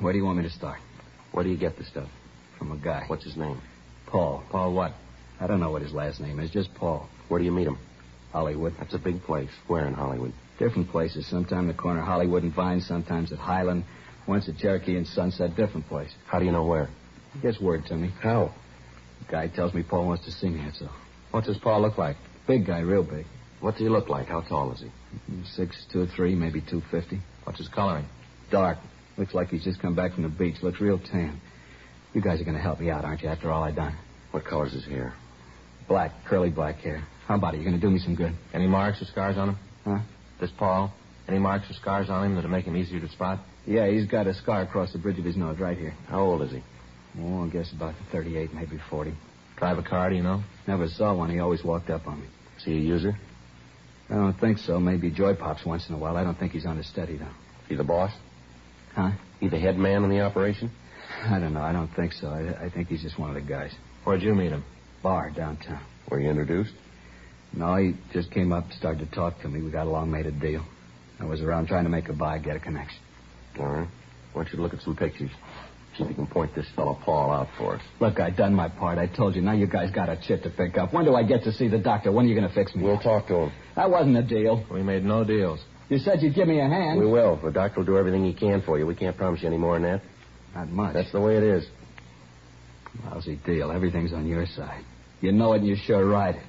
Where 0.00 0.12
do 0.12 0.18
you 0.18 0.24
want 0.24 0.38
me 0.38 0.44
to 0.44 0.50
start? 0.50 0.78
Where 1.32 1.44
do 1.44 1.50
you 1.50 1.56
get 1.56 1.76
the 1.76 1.84
stuff? 1.84 2.08
From 2.58 2.72
a 2.72 2.76
guy. 2.76 3.04
What's 3.06 3.24
his 3.24 3.36
name? 3.36 3.60
Paul. 4.06 4.42
Paul, 4.50 4.72
what? 4.72 4.92
I 5.40 5.46
don't 5.46 5.60
know 5.60 5.70
what 5.70 5.82
his 5.82 5.92
last 5.92 6.20
name 6.20 6.40
is, 6.40 6.50
just 6.50 6.72
Paul. 6.74 7.08
Where 7.28 7.38
do 7.38 7.44
you 7.44 7.52
meet 7.52 7.66
him? 7.66 7.78
Hollywood. 8.32 8.74
That's 8.78 8.94
a 8.94 8.98
big 8.98 9.22
place. 9.22 9.50
Where 9.66 9.86
in 9.86 9.94
Hollywood? 9.94 10.32
Different 10.58 10.90
places. 10.90 11.26
Sometime 11.26 11.66
the 11.66 11.74
corner 11.74 12.00
of 12.00 12.06
Hollywood 12.06 12.42
and 12.42 12.54
Vine, 12.54 12.80
sometimes 12.80 13.32
at 13.32 13.38
Highland, 13.38 13.84
once 14.26 14.48
at 14.48 14.56
Cherokee 14.58 14.96
and 14.96 15.06
Sunset, 15.06 15.56
different 15.56 15.86
place. 15.88 16.10
How 16.26 16.38
do 16.38 16.44
you 16.44 16.52
know 16.52 16.64
where? 16.64 16.88
He 17.34 17.40
gets 17.40 17.60
word 17.60 17.84
to 17.86 17.94
me. 17.94 18.10
How? 18.22 18.54
Guy 19.30 19.48
tells 19.48 19.74
me 19.74 19.82
Paul 19.82 20.06
wants 20.06 20.24
to 20.24 20.30
see 20.30 20.48
me, 20.48 20.62
that's 20.64 20.80
all. 20.80 20.90
What's 21.30 21.48
his 21.48 21.58
Paul 21.58 21.82
look 21.82 21.98
like? 21.98 22.16
Big 22.46 22.66
guy, 22.66 22.78
real 22.80 23.02
big. 23.02 23.26
What 23.60 23.72
does 23.72 23.80
he 23.80 23.88
look 23.88 24.08
like? 24.08 24.28
How 24.28 24.42
tall 24.42 24.72
is 24.72 24.80
he? 24.80 24.90
Six, 25.54 25.76
two 25.92 26.02
or 26.02 26.06
three, 26.06 26.34
maybe 26.34 26.60
two 26.60 26.82
fifty. 26.90 27.20
What's 27.44 27.58
his 27.58 27.68
coloring? 27.68 28.06
Dark. 28.50 28.78
Looks 29.18 29.34
like 29.34 29.48
he's 29.48 29.64
just 29.64 29.80
come 29.80 29.94
back 29.94 30.14
from 30.14 30.22
the 30.22 30.28
beach. 30.28 30.56
Looks 30.62 30.80
real 30.80 30.98
tan. 30.98 31.40
You 32.12 32.20
guys 32.20 32.40
are 32.40 32.44
going 32.44 32.56
to 32.56 32.62
help 32.62 32.80
me 32.80 32.90
out, 32.90 33.04
aren't 33.04 33.22
you, 33.22 33.28
after 33.28 33.50
all 33.50 33.62
I've 33.62 33.76
done? 33.76 33.96
What 34.30 34.44
color's 34.44 34.72
is 34.72 34.84
his 34.84 34.92
hair? 34.92 35.14
Black, 35.88 36.12
curly 36.26 36.50
black 36.50 36.76
hair. 36.76 37.04
How 37.26 37.36
about 37.36 37.54
it? 37.54 37.58
You're 37.58 37.70
going 37.70 37.80
to 37.80 37.86
do 37.86 37.90
me 37.90 37.98
some 37.98 38.14
good? 38.14 38.34
Any 38.52 38.66
marks 38.66 39.00
or 39.00 39.04
scars 39.06 39.36
on 39.36 39.50
him? 39.50 39.58
Huh? 39.84 39.98
This 40.40 40.50
Paul? 40.58 40.92
Any 41.28 41.38
marks 41.38 41.68
or 41.70 41.74
scars 41.74 42.08
on 42.08 42.24
him 42.24 42.34
that'll 42.34 42.50
make 42.50 42.66
him 42.66 42.76
easier 42.76 43.00
to 43.00 43.08
spot? 43.08 43.40
Yeah, 43.66 43.88
he's 43.88 44.06
got 44.06 44.26
a 44.26 44.34
scar 44.34 44.62
across 44.62 44.92
the 44.92 44.98
bridge 44.98 45.18
of 45.18 45.24
his 45.24 45.36
nose 45.36 45.58
right 45.58 45.76
here. 45.76 45.94
How 46.08 46.20
old 46.20 46.42
is 46.42 46.52
he? 46.52 46.62
Oh, 47.20 47.44
I 47.44 47.48
guess 47.48 47.72
about 47.72 47.94
38, 48.12 48.54
maybe 48.54 48.78
40. 48.90 49.14
Drive 49.56 49.78
a 49.78 49.82
car, 49.82 50.10
do 50.10 50.16
you 50.16 50.22
know? 50.22 50.42
Never 50.68 50.86
saw 50.88 51.14
one. 51.14 51.30
He 51.30 51.40
always 51.40 51.64
walked 51.64 51.90
up 51.90 52.06
on 52.06 52.20
me. 52.20 52.26
Is 52.58 52.64
he 52.64 52.72
a 52.72 52.80
user? 52.80 53.16
I 54.08 54.14
don't 54.14 54.38
think 54.38 54.58
so. 54.58 54.78
Maybe 54.78 55.10
joy 55.10 55.34
pops 55.34 55.64
once 55.64 55.88
in 55.88 55.94
a 55.94 55.98
while. 55.98 56.16
I 56.16 56.22
don't 56.22 56.38
think 56.38 56.52
he's 56.52 56.66
on 56.66 56.76
the 56.76 56.84
steady, 56.84 57.16
though. 57.16 57.32
He 57.68 57.74
the 57.74 57.84
boss? 57.84 58.12
Huh? 58.96 59.10
He 59.40 59.48
the 59.48 59.58
head 59.58 59.76
man 59.76 60.02
in 60.04 60.10
the 60.10 60.22
operation? 60.22 60.72
I 61.26 61.38
don't 61.38 61.52
know. 61.52 61.60
I 61.60 61.72
don't 61.72 61.94
think 61.94 62.14
so. 62.14 62.28
I, 62.28 62.64
I 62.64 62.70
think 62.70 62.88
he's 62.88 63.02
just 63.02 63.18
one 63.18 63.28
of 63.28 63.34
the 63.34 63.46
guys. 63.46 63.70
Where'd 64.04 64.22
you 64.22 64.34
meet 64.34 64.52
him? 64.52 64.64
Bar 65.02 65.30
downtown. 65.30 65.84
Were 66.10 66.18
you 66.18 66.30
introduced? 66.30 66.72
No, 67.52 67.76
he 67.76 67.94
just 68.12 68.30
came 68.30 68.52
up, 68.52 68.64
started 68.72 69.08
to 69.08 69.14
talk 69.14 69.40
to 69.42 69.48
me. 69.48 69.62
We 69.62 69.70
got 69.70 69.86
along, 69.86 70.10
made 70.10 70.26
a 70.26 70.32
deal. 70.32 70.64
I 71.20 71.24
was 71.24 71.42
around 71.42 71.68
trying 71.68 71.84
to 71.84 71.90
make 71.90 72.08
a 72.08 72.14
buy, 72.14 72.38
get 72.38 72.56
a 72.56 72.60
connection. 72.60 72.98
All 73.58 73.66
right. 73.66 73.88
I 73.88 74.36
want 74.36 74.48
you 74.50 74.56
to 74.56 74.62
look 74.62 74.72
at 74.72 74.80
some 74.80 74.96
pictures. 74.96 75.30
See 75.96 76.04
if 76.04 76.10
you 76.10 76.14
can 76.14 76.26
point 76.26 76.54
this 76.54 76.66
fellow 76.74 76.98
Paul 77.04 77.30
out 77.30 77.48
for 77.58 77.76
us. 77.76 77.82
Look, 78.00 78.18
I 78.18 78.30
done 78.30 78.54
my 78.54 78.68
part. 78.68 78.98
I 78.98 79.06
told 79.06 79.34
you. 79.34 79.42
Now 79.42 79.52
you 79.52 79.66
guys 79.66 79.90
got 79.90 80.08
a 80.08 80.18
chit 80.26 80.42
to 80.44 80.50
pick 80.50 80.76
up. 80.78 80.92
When 80.92 81.04
do 81.04 81.14
I 81.14 81.22
get 81.22 81.44
to 81.44 81.52
see 81.52 81.68
the 81.68 81.78
doctor? 81.78 82.12
When 82.12 82.26
are 82.26 82.28
you 82.28 82.34
going 82.34 82.48
to 82.48 82.54
fix 82.54 82.74
me? 82.74 82.82
We'll 82.82 82.98
talk 82.98 83.28
to 83.28 83.34
him. 83.34 83.52
That 83.76 83.90
wasn't 83.90 84.16
a 84.16 84.22
deal. 84.22 84.64
We 84.70 84.82
made 84.82 85.04
no 85.04 85.24
deals. 85.24 85.60
You 85.88 85.98
said 85.98 86.20
you'd 86.20 86.34
give 86.34 86.48
me 86.48 86.58
a 86.58 86.68
hand. 86.68 86.98
We 86.98 87.06
will. 87.06 87.36
The 87.36 87.52
doctor 87.52 87.80
will 87.80 87.86
do 87.86 87.96
everything 87.96 88.24
he 88.24 88.34
can 88.34 88.62
for 88.62 88.78
you. 88.78 88.86
We 88.86 88.96
can't 88.96 89.16
promise 89.16 89.42
you 89.42 89.48
any 89.48 89.56
more 89.58 89.74
than 89.74 89.82
that. 89.84 90.02
Not 90.54 90.68
much. 90.68 90.94
That's 90.94 91.12
the 91.12 91.20
way 91.20 91.36
it 91.36 91.42
is. 91.42 91.66
Lousy 93.04 93.36
deal. 93.44 93.70
Everything's 93.70 94.12
on 94.12 94.26
your 94.26 94.46
side. 94.46 94.84
You 95.20 95.32
know 95.32 95.52
it 95.52 95.58
and 95.58 95.66
you 95.66 95.76
sure 95.76 96.04
ride 96.04 96.36
it. 96.36 96.42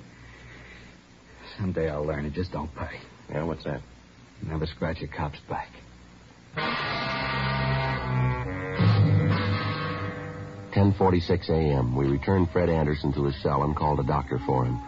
Someday 1.58 1.90
I'll 1.90 2.06
learn. 2.06 2.26
It 2.26 2.34
just 2.34 2.52
don't 2.52 2.74
pay. 2.76 3.00
Yeah, 3.30 3.44
what's 3.44 3.64
that? 3.66 3.82
Never 4.46 4.66
scratch 4.66 5.02
a 5.02 5.08
cop's 5.08 5.40
back. 5.50 5.70
10:46 10.74 11.50
a.m. 11.50 11.96
We 11.96 12.06
returned 12.08 12.50
Fred 12.52 12.70
Anderson 12.70 13.12
to 13.14 13.24
his 13.26 13.42
cell 13.42 13.64
and 13.64 13.76
called 13.76 14.00
a 14.00 14.04
doctor 14.04 14.40
for 14.46 14.66
him. 14.66 14.80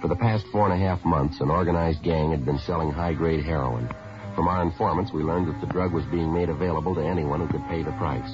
For 0.00 0.08
the 0.08 0.16
past 0.16 0.46
four 0.50 0.64
and 0.70 0.72
a 0.72 0.86
half 0.86 1.04
months, 1.04 1.40
an 1.40 1.50
organized 1.50 2.02
gang 2.02 2.30
had 2.30 2.46
been 2.46 2.58
selling 2.60 2.90
high-grade 2.90 3.44
heroin. 3.44 3.86
From 4.34 4.48
our 4.48 4.62
informants, 4.62 5.12
we 5.12 5.22
learned 5.22 5.48
that 5.48 5.60
the 5.60 5.70
drug 5.70 5.92
was 5.92 6.06
being 6.06 6.32
made 6.32 6.48
available 6.48 6.94
to 6.94 7.04
anyone 7.04 7.40
who 7.40 7.48
could 7.48 7.68
pay 7.68 7.82
the 7.82 7.92
price. 7.92 8.30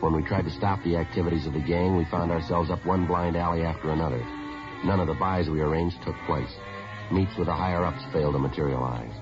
When 0.00 0.14
we 0.14 0.22
tried 0.22 0.44
to 0.44 0.50
stop 0.50 0.84
the 0.84 0.96
activities 0.96 1.46
of 1.46 1.54
the 1.54 1.64
gang, 1.64 1.96
we 1.96 2.04
found 2.04 2.30
ourselves 2.30 2.70
up 2.70 2.84
one 2.84 3.06
blind 3.06 3.36
alley 3.36 3.62
after 3.62 3.90
another. 3.90 4.22
None 4.84 5.00
of 5.00 5.06
the 5.06 5.14
buys 5.14 5.48
we 5.48 5.62
arranged 5.62 5.96
took 6.04 6.14
place. 6.26 6.54
Meets 7.10 7.36
with 7.38 7.46
the 7.46 7.54
higher-ups 7.54 8.04
failed 8.12 8.34
to 8.34 8.38
materialize. 8.38 9.14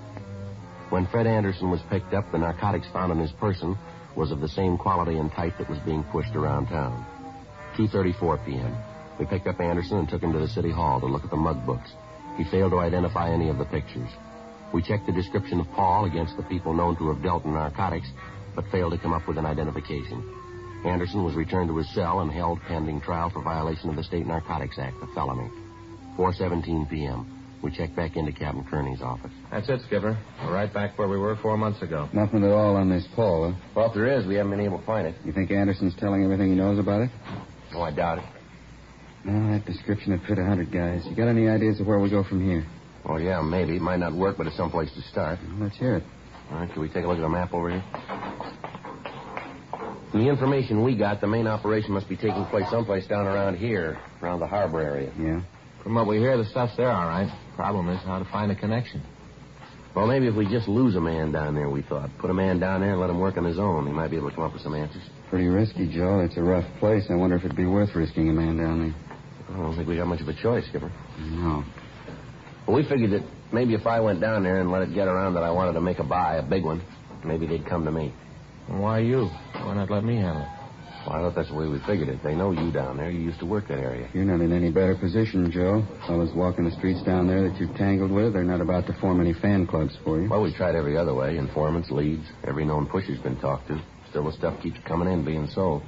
When 0.90 1.07
Fred 1.07 1.28
Anderson 1.28 1.71
was 1.71 1.83
picked 1.88 2.14
up, 2.14 2.31
the 2.33 2.38
narcotics 2.38 2.88
found 2.93 3.12
on 3.12 3.21
his 3.21 3.33
person 3.33 3.78
was 4.16 4.33
of 4.33 4.40
the 4.40 4.49
same 4.49 4.76
quality 4.76 5.19
and 5.19 5.31
type 5.31 5.57
that 5.59 5.71
was 5.71 5.78
being 5.87 6.02
pushed 6.11 6.35
around 6.35 6.66
town. 6.66 7.07
2.34 7.76 8.45
p.m. 8.45 8.76
We 9.18 9.26
picked 9.26 9.46
up 9.46 9.61
Anderson 9.61 9.99
and 9.99 10.08
took 10.08 10.23
him 10.23 10.32
to 10.32 10.38
the 10.38 10.49
city 10.49 10.70
hall 10.70 11.00
to 11.00 11.06
look 11.06 11.25
at 11.25 11.30
the 11.30 11.37
mug 11.37 11.64
books. 11.64 11.90
He 12.37 12.44
failed 12.44 12.73
to 12.73 12.80
identify 12.80 13.30
any 13.30 13.49
of 13.49 13.58
the 13.58 13.64
pictures. 13.64 14.11
We 14.75 14.82
checked 14.82 15.06
the 15.06 15.12
description 15.12 15.61
of 15.61 15.66
Paul 15.70 16.04
against 16.04 16.37
the 16.37 16.42
people 16.42 16.75
known 16.75 16.96
to 16.96 17.12
have 17.12 17.23
dealt 17.23 17.44
in 17.44 17.54
narcotics, 17.54 18.08
but 18.54 18.64
failed 18.70 18.92
to 18.92 18.99
come 18.99 19.14
up 19.14 19.26
with 19.26 19.38
an 19.38 19.46
identification. 19.46 20.23
Anderson 20.85 21.25
was 21.25 21.35
returned 21.35 21.68
to 21.68 21.76
his 21.76 21.92
cell 21.94 22.20
and 22.20 22.30
held 22.30 22.61
pending 22.68 23.00
trial 23.00 23.30
for 23.30 23.42
violation 23.42 23.88
of 23.88 23.96
the 23.96 24.04
State 24.04 24.26
Narcotics 24.26 24.78
Act, 24.78 24.96
a 25.02 25.06
felony. 25.14 25.50
4.17 26.18 26.88
p.m. 26.90 27.32
We 27.62 27.70
checked 27.70 27.96
back 27.96 28.16
into 28.16 28.32
Captain 28.32 28.64
Kearney's 28.64 29.00
office. 29.00 29.32
That's 29.50 29.68
it, 29.68 29.80
Skipper. 29.87 30.18
We're 30.44 30.52
right 30.52 30.73
back 30.73 30.99
where 30.99 31.08
we 31.08 31.18
were 31.18 31.37
four 31.37 31.56
months 31.56 31.80
ago. 31.82 32.08
Nothing 32.12 32.44
at 32.44 32.50
all 32.50 32.76
on 32.76 32.90
this 32.90 33.06
Paul, 33.14 33.52
huh? 33.52 33.68
Well, 33.75 33.88
if 33.88 33.94
there 33.94 34.18
is, 34.18 34.26
we 34.26 34.35
haven't 34.35 34.52
been 34.52 34.61
able 34.61 34.78
to 34.78 34.87
find 34.87 35.06
it. 35.06 35.14
You 35.25 35.32
think 35.32 35.50
Anderson's 35.50 35.94
telling 35.99 36.23
everything 36.23 36.50
he 36.50 36.54
knows 36.54 36.78
about 36.78 37.02
it? 37.02 37.11
Oh, 37.75 37.82
I 37.82 37.90
doubt 37.90 38.18
it. 38.18 38.25
No, 39.26 39.52
that 39.52 39.66
description 39.66 40.12
would 40.12 40.23
fit 40.28 40.38
a 40.38 40.45
hundred 40.45 40.71
guys. 40.71 41.04
You 41.04 41.16
got 41.16 41.26
any 41.26 41.49
ideas 41.49 41.80
of 41.80 41.87
where 41.88 41.99
we 41.99 42.09
go 42.09 42.23
from 42.23 42.47
here? 42.47 42.64
Well, 43.04 43.21
yeah, 43.21 43.42
maybe. 43.42 43.75
It 43.75 43.83
might 43.83 43.99
not 43.99 44.14
work, 44.14 44.37
but 44.38 44.47
it's 44.47 44.56
someplace 44.56 44.92
to 44.95 45.02
start. 45.02 45.40
Well, 45.42 45.64
let's 45.66 45.76
hear 45.76 45.97
it. 45.97 46.04
All 46.50 46.59
right, 46.59 46.73
can 46.73 46.80
we 46.80 46.88
take 46.88 47.04
a 47.04 47.09
look 47.09 47.18
at 47.18 47.23
the 47.23 47.28
map 47.28 47.52
over 47.52 47.71
here? 47.71 47.85
From 50.12 50.23
the 50.23 50.30
information 50.30 50.85
we 50.85 50.97
got, 50.97 51.21
the 51.21 51.26
main 51.26 51.49
operation 51.49 51.92
must 51.92 52.09
be 52.09 52.16
taking 52.16 52.45
place 52.47 52.71
someplace 52.71 53.04
down 53.09 53.26
around 53.26 53.56
here, 53.56 53.99
around 54.23 54.38
the 54.38 54.47
harbor 54.47 54.80
area. 54.80 55.12
Yeah? 55.18 55.42
From 55.83 55.97
what 55.97 56.06
we 56.06 56.18
hear, 56.18 56.37
the 56.37 56.45
stuff's 56.45 56.76
there, 56.76 56.90
all 56.90 57.09
right. 57.09 57.28
Problem 57.56 57.88
is 57.88 58.00
how 58.04 58.21
to 58.21 58.25
find 58.26 58.52
a 58.52 58.54
connection. 58.54 59.02
Well, 59.97 60.06
maybe 60.06 60.28
if 60.28 60.37
we 60.37 60.47
just 60.47 60.68
lose 60.68 60.95
a 60.95 61.00
man 61.00 61.33
down 61.33 61.56
there, 61.56 61.68
we 61.68 61.83
thought. 61.83 62.11
Put 62.18 62.30
a 62.30 62.35
man 62.35 62.61
down 62.61 62.80
there 62.80 62.92
and 62.92 63.00
let 63.00 63.11
him 63.11 63.18
work 63.18 63.37
on 63.37 63.45
his 63.45 63.59
own. 63.59 63.87
He 63.87 63.92
might 63.92 64.11
be 64.11 64.18
able 64.18 64.30
to 64.30 64.37
come 64.37 64.45
up 64.45 64.52
with 64.52 64.62
some 64.62 64.75
answers. 64.75 65.02
Pretty 65.30 65.49
risky, 65.49 65.92
Joe. 65.92 66.21
It's 66.21 66.37
a 66.37 66.42
rough 66.42 66.66
place. 66.78 67.04
I 67.11 67.14
wonder 67.14 67.35
if 67.35 67.45
it'd 67.45 67.56
be 67.56 67.66
worth 67.66 67.95
risking 67.97 68.28
a 68.28 68.33
man 68.33 68.59
down 68.59 68.80
there. 68.80 69.05
I 69.49 69.57
don't 69.57 69.76
think 69.76 69.88
we 69.88 69.97
got 69.97 70.07
much 70.07 70.21
of 70.21 70.29
a 70.29 70.35
choice, 70.35 70.65
Skipper. 70.69 70.91
No. 71.21 71.65
Well, 72.67 72.76
we 72.76 72.88
figured 72.88 73.12
that 73.12 73.23
maybe 73.53 73.75
if 73.75 73.87
I 73.87 74.00
went 74.00 74.21
down 74.21 74.43
there 74.43 74.61
and 74.61 74.71
let 74.73 74.83
it 74.83 74.93
get 74.93 75.07
around 75.09 75.35
that 75.35 75.43
I 75.43 75.50
wanted 75.50 75.75
to 75.75 75.81
make 75.81 75.99
a 75.99 76.05
buy, 76.05 76.37
a 76.37 76.43
big 76.43 76.65
one, 76.65 76.83
maybe 77.25 77.47
they'd 77.47 77.67
come 77.67 77.85
to 77.85 77.93
me. 77.93 78.12
Why 78.67 78.99
you? 79.00 79.29
Why 79.53 79.75
not 79.75 79.91
let 79.91 80.03
me 80.05 80.17
handle 80.17 80.43
it? 80.43 80.49
Well, 81.07 81.15
I 81.15 81.21
thought 81.21 81.37
that's 81.37 81.49
the 81.50 81.55
way 81.55 81.69
we 81.69 81.79
figured 81.87 82.09
it. 82.09 82.19
They 82.25 82.35
know 82.35 82.50
you 82.50 82.73
down 82.73 82.97
there. 82.97 83.09
You 83.09 83.21
used 83.21 83.38
to 83.38 83.47
work 83.47 83.69
that 83.69 83.79
area. 83.79 84.09
You're 84.12 84.25
not 84.25 84.41
in 84.41 84.53
any 84.53 84.73
better 84.73 84.97
position, 84.97 85.53
Joe. 85.53 85.87
Fellas 86.09 86.31
walking 86.35 86.65
the 86.65 86.73
streets 86.73 87.00
down 87.05 87.29
there 87.29 87.49
that 87.49 87.61
you've 87.61 87.76
tangled 87.76 88.11
with, 88.11 88.33
they're 88.33 88.43
not 88.43 88.61
about 88.61 88.88
to 88.88 88.93
form 89.00 89.21
any 89.21 89.33
fan 89.33 89.69
clubs 89.69 89.97
for 90.05 90.21
you. 90.21 90.29
Well, 90.29 90.43
we 90.43 90.53
tried 90.53 90.75
every 90.75 90.97
other 90.97 91.15
way. 91.15 91.38
Informants, 91.38 91.93
leads, 91.93 92.25
every 92.43 92.65
known 92.65 92.87
pusher's 92.87 93.21
been 93.21 93.38
talked 93.38 93.69
to. 93.69 93.81
Still, 94.11 94.25
the 94.25 94.33
stuff 94.33 94.61
keeps 94.61 94.79
coming 94.85 95.07
in, 95.12 95.25
being 95.25 95.47
sold. 95.55 95.85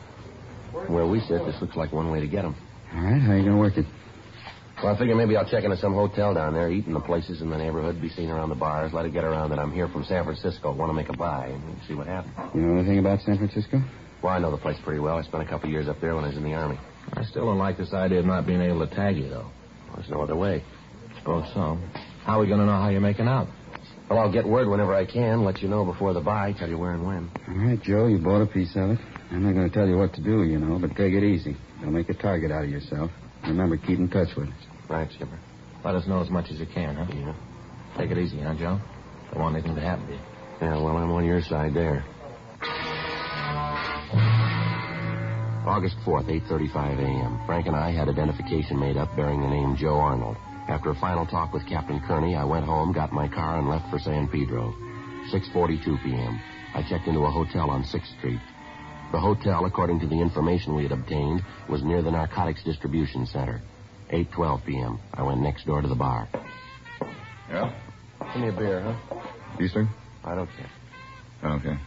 From 0.70 0.94
where 0.94 1.06
we 1.06 1.18
sit, 1.18 1.44
this 1.46 1.60
looks 1.60 1.74
like 1.74 1.92
one 1.92 2.12
way 2.12 2.20
to 2.20 2.28
get 2.28 2.44
'em. 2.44 2.54
All 2.94 3.02
right, 3.02 3.20
how 3.20 3.32
are 3.32 3.36
you 3.36 3.44
going 3.44 3.56
to 3.56 3.58
work 3.58 3.76
it? 3.76 3.86
Well, 4.82 4.94
I 4.94 4.98
figure 4.98 5.14
maybe 5.14 5.36
I'll 5.36 5.48
check 5.48 5.64
into 5.64 5.76
some 5.76 5.92
hotel 5.92 6.32
down 6.32 6.54
there, 6.54 6.70
eat 6.70 6.86
in 6.86 6.94
the 6.94 7.00
places 7.00 7.42
in 7.42 7.50
the 7.50 7.58
neighborhood, 7.58 8.00
be 8.00 8.08
seen 8.08 8.30
around 8.30 8.48
the 8.48 8.54
bars, 8.54 8.92
let 8.92 9.04
it 9.04 9.12
get 9.12 9.24
around 9.24 9.50
that 9.50 9.58
I'm 9.58 9.72
here 9.72 9.88
from 9.88 10.04
San 10.04 10.24
Francisco, 10.24 10.72
want 10.72 10.90
to 10.90 10.94
make 10.94 11.08
a 11.08 11.16
buy, 11.16 11.48
and 11.48 11.76
see 11.86 11.94
what 11.94 12.06
happens. 12.06 12.34
You 12.54 12.62
know 12.62 12.78
anything 12.78 12.98
about 12.98 13.20
San 13.22 13.36
Francisco? 13.36 13.82
Well, 14.22 14.32
I 14.32 14.38
know 14.38 14.50
the 14.50 14.56
place 14.56 14.76
pretty 14.84 15.00
well. 15.00 15.16
I 15.16 15.22
spent 15.22 15.42
a 15.42 15.46
couple 15.46 15.68
years 15.68 15.88
up 15.88 16.00
there 16.00 16.14
when 16.14 16.24
I 16.24 16.28
was 16.28 16.36
in 16.36 16.44
the 16.44 16.54
Army. 16.54 16.78
I 17.12 17.24
still 17.24 17.46
don't 17.46 17.58
like 17.58 17.76
this 17.76 17.92
idea 17.92 18.20
of 18.20 18.26
not 18.26 18.46
being 18.46 18.62
able 18.62 18.86
to 18.86 18.94
tag 18.94 19.16
you, 19.16 19.28
though. 19.28 19.50
Well, 19.88 19.96
there's 19.96 20.10
no 20.10 20.22
other 20.22 20.36
way. 20.36 20.62
Suppose 21.18 21.44
so. 21.54 21.78
How 22.24 22.38
are 22.38 22.40
we 22.40 22.46
going 22.46 22.60
to 22.60 22.66
know 22.66 22.72
how 22.72 22.88
you're 22.88 23.00
making 23.00 23.26
out? 23.26 23.48
Well, 24.08 24.20
I'll 24.20 24.32
get 24.32 24.46
word 24.46 24.68
whenever 24.68 24.94
I 24.94 25.04
can, 25.04 25.44
let 25.44 25.60
you 25.60 25.68
know 25.68 25.84
before 25.84 26.14
the 26.14 26.20
buy, 26.20 26.54
tell 26.58 26.68
you 26.68 26.78
where 26.78 26.92
and 26.92 27.06
when. 27.06 27.30
All 27.48 27.54
right, 27.54 27.82
Joe, 27.82 28.06
you 28.06 28.18
bought 28.18 28.42
a 28.42 28.46
piece 28.46 28.74
of 28.74 28.92
it. 28.92 28.98
I'm 29.30 29.42
not 29.42 29.52
going 29.52 29.68
to 29.68 29.74
tell 29.74 29.86
you 29.86 29.98
what 29.98 30.14
to 30.14 30.22
do, 30.22 30.44
you 30.44 30.58
know, 30.58 30.78
but 30.78 30.96
take 30.96 31.12
it 31.12 31.22
easy. 31.22 31.56
Don't 31.80 31.92
make 31.92 32.08
a 32.08 32.14
target 32.14 32.50
out 32.50 32.64
of 32.64 32.70
yourself. 32.70 33.10
Remember, 33.44 33.76
keep 33.76 33.98
in 33.98 34.08
touch 34.08 34.34
with 34.36 34.48
us. 34.48 34.54
Right, 34.88 35.08
Skipper. 35.12 35.38
Let 35.84 35.94
us 35.94 36.06
know 36.06 36.20
as 36.20 36.30
much 36.30 36.50
as 36.50 36.58
you 36.58 36.66
can, 36.66 36.96
huh? 36.96 37.06
Yeah. 37.14 37.34
Take 37.96 38.10
it 38.10 38.18
easy, 38.18 38.40
huh, 38.40 38.54
Joe? 38.54 38.80
Don't 39.32 39.42
want 39.42 39.54
anything 39.56 39.74
to 39.74 39.80
happen 39.80 40.06
to 40.06 40.12
you. 40.14 40.20
Yeah, 40.60 40.82
well, 40.82 40.96
I'm 40.96 41.10
on 41.10 41.24
your 41.24 41.42
side 41.42 41.74
there. 41.74 42.04
August 45.68 45.96
4th, 46.06 46.26
8.35 46.48 46.98
a.m. 46.98 47.40
Frank 47.46 47.66
and 47.66 47.76
I 47.76 47.92
had 47.92 48.08
identification 48.08 48.80
made 48.80 48.96
up 48.96 49.14
bearing 49.14 49.42
the 49.42 49.48
name 49.48 49.76
Joe 49.76 49.96
Arnold. 49.96 50.36
After 50.66 50.90
a 50.90 50.94
final 50.94 51.26
talk 51.26 51.52
with 51.52 51.68
Captain 51.68 52.00
Kearney, 52.06 52.34
I 52.34 52.44
went 52.44 52.64
home, 52.64 52.92
got 52.92 53.12
my 53.12 53.28
car, 53.28 53.58
and 53.58 53.68
left 53.68 53.88
for 53.90 53.98
San 53.98 54.28
Pedro. 54.28 54.74
6.42 55.30 56.02
p.m. 56.02 56.40
I 56.74 56.82
checked 56.88 57.06
into 57.06 57.20
a 57.20 57.30
hotel 57.30 57.70
on 57.70 57.84
6th 57.84 58.18
Street. 58.18 58.40
The 59.10 59.18
hotel, 59.18 59.64
according 59.64 60.00
to 60.00 60.06
the 60.06 60.20
information 60.20 60.74
we 60.74 60.82
had 60.82 60.92
obtained, 60.92 61.40
was 61.68 61.82
near 61.82 62.02
the 62.02 62.10
narcotics 62.10 62.62
distribution 62.62 63.26
center. 63.26 63.62
8.12 64.12 64.66
p.m. 64.66 65.00
I 65.14 65.22
went 65.22 65.40
next 65.40 65.64
door 65.64 65.80
to 65.80 65.88
the 65.88 65.94
bar. 65.94 66.28
Yeah? 67.48 67.72
Give 68.34 68.42
me 68.42 68.48
a 68.48 68.52
beer, 68.52 68.80
huh? 68.80 69.20
Eastern? 69.60 69.88
I 70.24 70.34
don't 70.34 70.48
care. 70.56 70.70
Okay. 71.52 71.78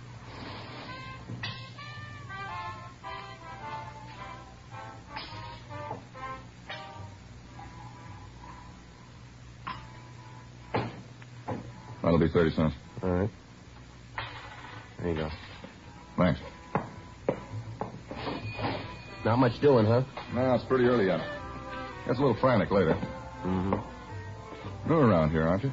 That'll 12.01 12.19
be 12.19 12.29
30 12.29 12.55
cents. 12.55 12.75
All 13.03 13.09
right. 13.11 13.29
There 14.99 15.09
you 15.09 15.15
go. 15.15 15.29
Much 19.41 19.59
doing, 19.61 19.85
huh? 19.85 20.03
No, 20.33 20.53
it's 20.55 20.63
pretty 20.65 20.85
early 20.85 21.05
yet. 21.07 21.19
Gets 22.07 22.17
a 22.19 22.21
little 22.21 22.37
frantic 22.39 22.71
later. 22.71 22.93
Mm-hmm. 23.43 23.73
You're 24.89 25.05
around 25.07 25.31
here, 25.31 25.47
aren't 25.47 25.63
you? 25.63 25.71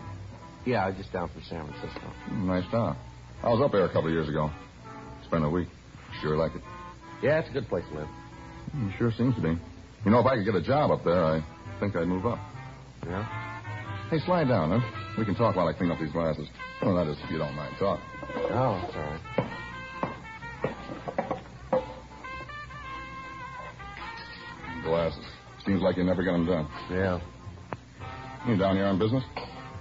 Yeah, 0.67 0.85
I 0.85 0.89
was 0.89 0.97
just 0.97 1.13
down 1.13 1.29
from 1.29 1.43
San 1.49 1.67
Francisco. 1.67 2.07
Mm, 2.31 2.47
Nice 2.47 2.71
town. 2.71 2.97
I 3.43 3.49
was 3.49 3.61
up 3.65 3.73
there 3.73 3.85
a 3.85 3.89
couple 3.89 4.07
of 4.09 4.13
years 4.13 4.29
ago. 4.29 4.51
Spent 5.27 5.45
a 5.45 5.49
week. 5.51 5.69
Sure 6.21 6.37
like 6.37 6.55
it. 6.57 6.63
Yeah, 7.23 7.39
it's 7.41 7.49
a 7.49 7.53
good 7.53 7.69
place 7.69 7.85
to 7.93 7.99
live. 8.01 8.09
Mm, 8.75 8.97
Sure 8.99 9.13
seems 9.17 9.35
to 9.37 9.41
be. 9.43 9.49
You 10.05 10.11
know, 10.11 10.21
if 10.21 10.27
I 10.27 10.37
could 10.37 10.45
get 10.45 10.55
a 10.55 10.63
job 10.63 10.91
up 10.91 11.05
there, 11.05 11.23
I 11.25 11.45
think 11.81 11.95
I'd 11.97 12.07
move 12.09 12.27
up. 12.27 12.39
Yeah? 13.07 13.25
Hey, 14.11 14.19
slide 14.25 14.49
down, 14.49 14.81
huh? 14.81 15.15
We 15.19 15.25
can 15.25 15.35
talk 15.35 15.57
while 15.57 15.69
I 15.69 15.73
clean 15.73 15.91
up 15.91 15.99
these 16.01 16.13
glasses. 16.13 16.49
Well, 16.83 16.95
that 16.97 17.07
is, 17.11 17.17
if 17.25 17.31
you 17.31 17.39
don't 17.39 17.55
mind 17.55 17.75
talk. 17.79 18.01
Oh, 18.51 18.81
it's 18.85 18.97
Glasses. 24.89 25.25
Seems 25.67 25.83
like 25.83 25.97
you 25.97 26.05
never 26.05 26.23
get 26.23 26.33
them 26.33 26.47
done. 26.47 26.67
Yeah. 26.91 27.21
You 28.47 28.57
down 28.57 28.77
here 28.77 28.87
on 28.87 28.99
business? 28.99 29.23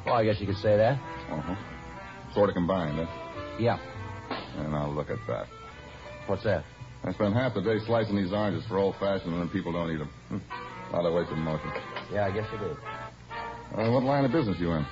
Well, 0.05 0.15
I 0.15 0.25
guess 0.25 0.39
you 0.39 0.47
could 0.47 0.57
say 0.57 0.75
that. 0.75 0.99
Uh-huh. 1.31 1.55
Sort 2.33 2.49
of 2.49 2.55
combined, 2.55 2.97
huh? 2.97 3.55
Yeah. 3.59 3.79
And 4.57 4.71
now 4.71 4.89
look 4.89 5.09
at 5.09 5.19
that. 5.27 5.47
What's 6.27 6.43
that? 6.43 6.65
I 7.03 7.13
spent 7.13 7.33
half 7.33 7.53
the 7.53 7.61
day 7.61 7.77
slicing 7.85 8.15
these 8.17 8.33
oranges 8.33 8.65
for 8.67 8.79
old 8.79 8.95
fashioned, 8.99 9.31
and 9.33 9.41
then 9.41 9.49
people 9.49 9.71
don't 9.71 9.89
eat 9.91 9.97
them. 9.99 10.11
Hmm. 10.29 10.93
A 10.93 10.97
lot 10.97 11.05
of 11.05 11.13
wasted 11.13 11.37
motion. 11.37 11.71
Yeah, 12.11 12.25
I 12.25 12.31
guess 12.31 12.45
you 12.51 12.59
do. 12.59 12.75
Uh, 13.75 13.91
what 13.91 14.03
line 14.03 14.25
of 14.25 14.31
business 14.31 14.57
you 14.59 14.71
in? 14.71 14.85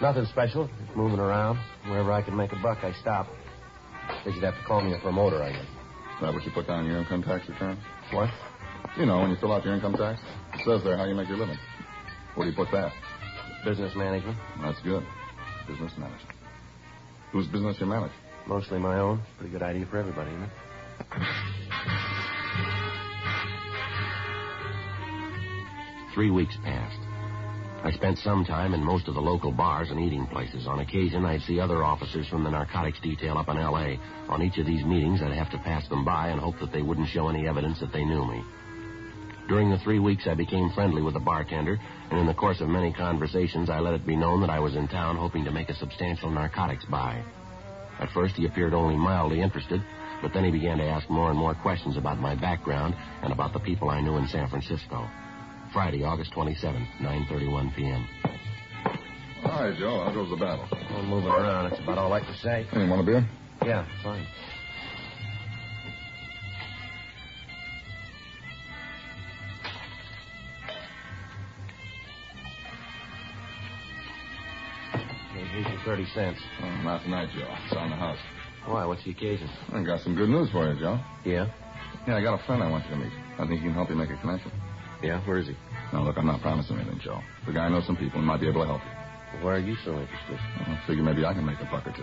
Nothing 0.00 0.26
special. 0.26 0.68
Just 0.84 0.96
moving 0.96 1.18
around. 1.18 1.58
Wherever 1.88 2.12
I 2.12 2.22
can 2.22 2.36
make 2.36 2.52
a 2.52 2.56
buck, 2.62 2.78
I 2.82 2.92
stop. 3.00 3.26
Guess 4.24 4.34
you'd 4.34 4.44
have 4.44 4.54
to 4.54 4.64
call 4.66 4.82
me 4.82 4.94
a 4.94 4.98
promoter, 4.98 5.42
I 5.42 5.50
guess. 5.52 5.62
Is 5.64 6.20
that 6.22 6.32
what 6.34 6.44
you 6.44 6.50
put 6.52 6.66
down 6.66 6.86
your 6.86 6.98
income 6.98 7.22
tax 7.22 7.48
return? 7.48 7.78
What? 8.12 8.30
You 8.98 9.06
know, 9.06 9.20
when 9.20 9.30
you 9.30 9.36
fill 9.36 9.52
out 9.52 9.64
your 9.64 9.74
income 9.74 9.94
tax, 9.94 10.20
it 10.54 10.60
says 10.64 10.82
there 10.84 10.96
how 10.96 11.04
you 11.04 11.14
make 11.14 11.28
your 11.28 11.38
living. 11.38 11.58
Where 12.34 12.46
do 12.46 12.50
you 12.50 12.56
put 12.56 12.70
that? 12.72 12.92
Business 13.64 13.94
management. 13.96 14.38
That's 14.62 14.80
good. 14.82 15.04
Business 15.66 15.92
management. 15.98 16.36
Whose 17.32 17.46
business 17.48 17.76
you 17.80 17.86
manage? 17.86 18.12
Mostly 18.46 18.78
my 18.78 18.98
own. 18.98 19.20
Pretty 19.38 19.52
good 19.52 19.62
idea 19.62 19.86
for 19.86 19.98
everybody, 19.98 20.30
isn't 20.30 20.42
it? 20.44 20.50
Three 26.14 26.30
weeks 26.30 26.56
passed. 26.64 27.00
I 27.84 27.90
spent 27.92 28.18
some 28.18 28.44
time 28.44 28.72
in 28.72 28.82
most 28.82 29.06
of 29.06 29.14
the 29.14 29.20
local 29.20 29.52
bars 29.52 29.90
and 29.90 30.00
eating 30.00 30.26
places. 30.26 30.66
On 30.66 30.80
occasion, 30.80 31.24
I'd 31.24 31.42
see 31.42 31.60
other 31.60 31.84
officers 31.84 32.26
from 32.28 32.42
the 32.42 32.50
narcotics 32.50 32.98
detail 33.00 33.36
up 33.36 33.48
in 33.48 33.58
L.A. 33.58 34.00
On 34.28 34.42
each 34.42 34.58
of 34.58 34.66
these 34.66 34.84
meetings, 34.84 35.20
I'd 35.22 35.32
have 35.32 35.50
to 35.50 35.58
pass 35.58 35.86
them 35.88 36.04
by 36.04 36.28
and 36.28 36.40
hope 36.40 36.58
that 36.60 36.72
they 36.72 36.82
wouldn't 36.82 37.08
show 37.08 37.28
any 37.28 37.46
evidence 37.46 37.78
that 37.80 37.92
they 37.92 38.04
knew 38.04 38.24
me. 38.24 38.42
During 39.48 39.70
the 39.70 39.78
three 39.78 40.00
weeks, 40.00 40.26
I 40.26 40.34
became 40.34 40.70
friendly 40.74 41.02
with 41.02 41.14
the 41.14 41.20
bartender, 41.20 41.78
and 42.10 42.18
in 42.18 42.26
the 42.26 42.34
course 42.34 42.60
of 42.60 42.68
many 42.68 42.92
conversations, 42.92 43.70
I 43.70 43.78
let 43.78 43.94
it 43.94 44.04
be 44.04 44.16
known 44.16 44.40
that 44.40 44.50
I 44.50 44.58
was 44.58 44.74
in 44.74 44.88
town 44.88 45.16
hoping 45.16 45.44
to 45.44 45.52
make 45.52 45.68
a 45.68 45.74
substantial 45.76 46.30
narcotics 46.30 46.84
buy. 46.86 47.22
At 48.00 48.10
first, 48.10 48.34
he 48.34 48.46
appeared 48.46 48.74
only 48.74 48.96
mildly 48.96 49.40
interested, 49.40 49.80
but 50.20 50.32
then 50.34 50.44
he 50.44 50.50
began 50.50 50.78
to 50.78 50.84
ask 50.84 51.08
more 51.08 51.30
and 51.30 51.38
more 51.38 51.54
questions 51.54 51.96
about 51.96 52.18
my 52.18 52.34
background 52.34 52.94
and 53.22 53.32
about 53.32 53.52
the 53.52 53.60
people 53.60 53.88
I 53.88 54.00
knew 54.00 54.16
in 54.16 54.26
San 54.28 54.48
Francisco. 54.48 55.08
Friday, 55.72 56.02
August 56.02 56.32
27th, 56.32 56.86
9.31 57.00 57.76
p.m. 57.76 58.08
All 59.44 59.62
right, 59.62 59.78
Joe. 59.78 60.02
How 60.04 60.12
goes 60.12 60.30
the 60.30 60.36
battle? 60.36 60.66
I'm 60.72 61.06
moving 61.06 61.30
around. 61.30 61.70
That's 61.70 61.82
about 61.82 61.98
all 61.98 62.12
I 62.12 62.20
can 62.20 62.34
say. 62.42 62.66
Hey, 62.70 62.88
want 62.88 63.02
a 63.02 63.04
beer? 63.04 63.28
Yeah, 63.64 63.86
fine. 64.02 64.26
30 75.96 76.12
cents. 76.12 76.40
Oh, 76.60 76.68
not 76.84 77.02
tonight, 77.04 77.28
Joe. 77.32 77.48
It's 77.64 77.72
on 77.72 77.88
the 77.88 77.96
house. 77.96 78.18
Why, 78.66 78.84
what's 78.84 79.02
the 79.04 79.12
occasion? 79.12 79.48
I 79.72 79.82
got 79.82 80.00
some 80.04 80.14
good 80.14 80.28
news 80.28 80.50
for 80.52 80.68
you, 80.68 80.78
Joe. 80.78 81.00
Yeah? 81.24 81.48
Yeah, 82.06 82.16
I 82.16 82.22
got 82.22 82.36
a 82.36 82.42
friend 82.44 82.62
I 82.62 82.68
want 82.68 82.84
you 82.84 82.90
to 82.92 82.96
meet. 83.00 83.12
I 83.40 83.48
think 83.48 83.64
he 83.64 83.64
can 83.64 83.72
help 83.72 83.88
you 83.88 83.96
make 83.96 84.10
a 84.10 84.18
connection. 84.20 84.52
Yeah, 85.02 85.24
where 85.24 85.38
is 85.38 85.46
he? 85.48 85.56
Now, 85.96 86.04
look, 86.04 86.18
I'm 86.18 86.26
not 86.26 86.42
promising 86.42 86.76
anything, 86.76 87.00
Joe. 87.00 87.20
The 87.46 87.52
guy 87.52 87.68
knows 87.70 87.86
some 87.86 87.96
people 87.96 88.18
and 88.18 88.26
might 88.26 88.40
be 88.44 88.48
able 88.48 88.60
to 88.60 88.68
help 88.68 88.82
you. 88.84 89.40
Why 89.40 89.56
are 89.56 89.64
you 89.64 89.76
so 89.84 89.92
interested? 89.96 90.36
I 90.36 90.76
figure 90.86 91.02
maybe 91.02 91.24
I 91.24 91.32
can 91.32 91.46
make 91.46 91.60
a 91.60 91.68
buck 91.72 91.86
or 91.86 91.92
2 91.92 92.02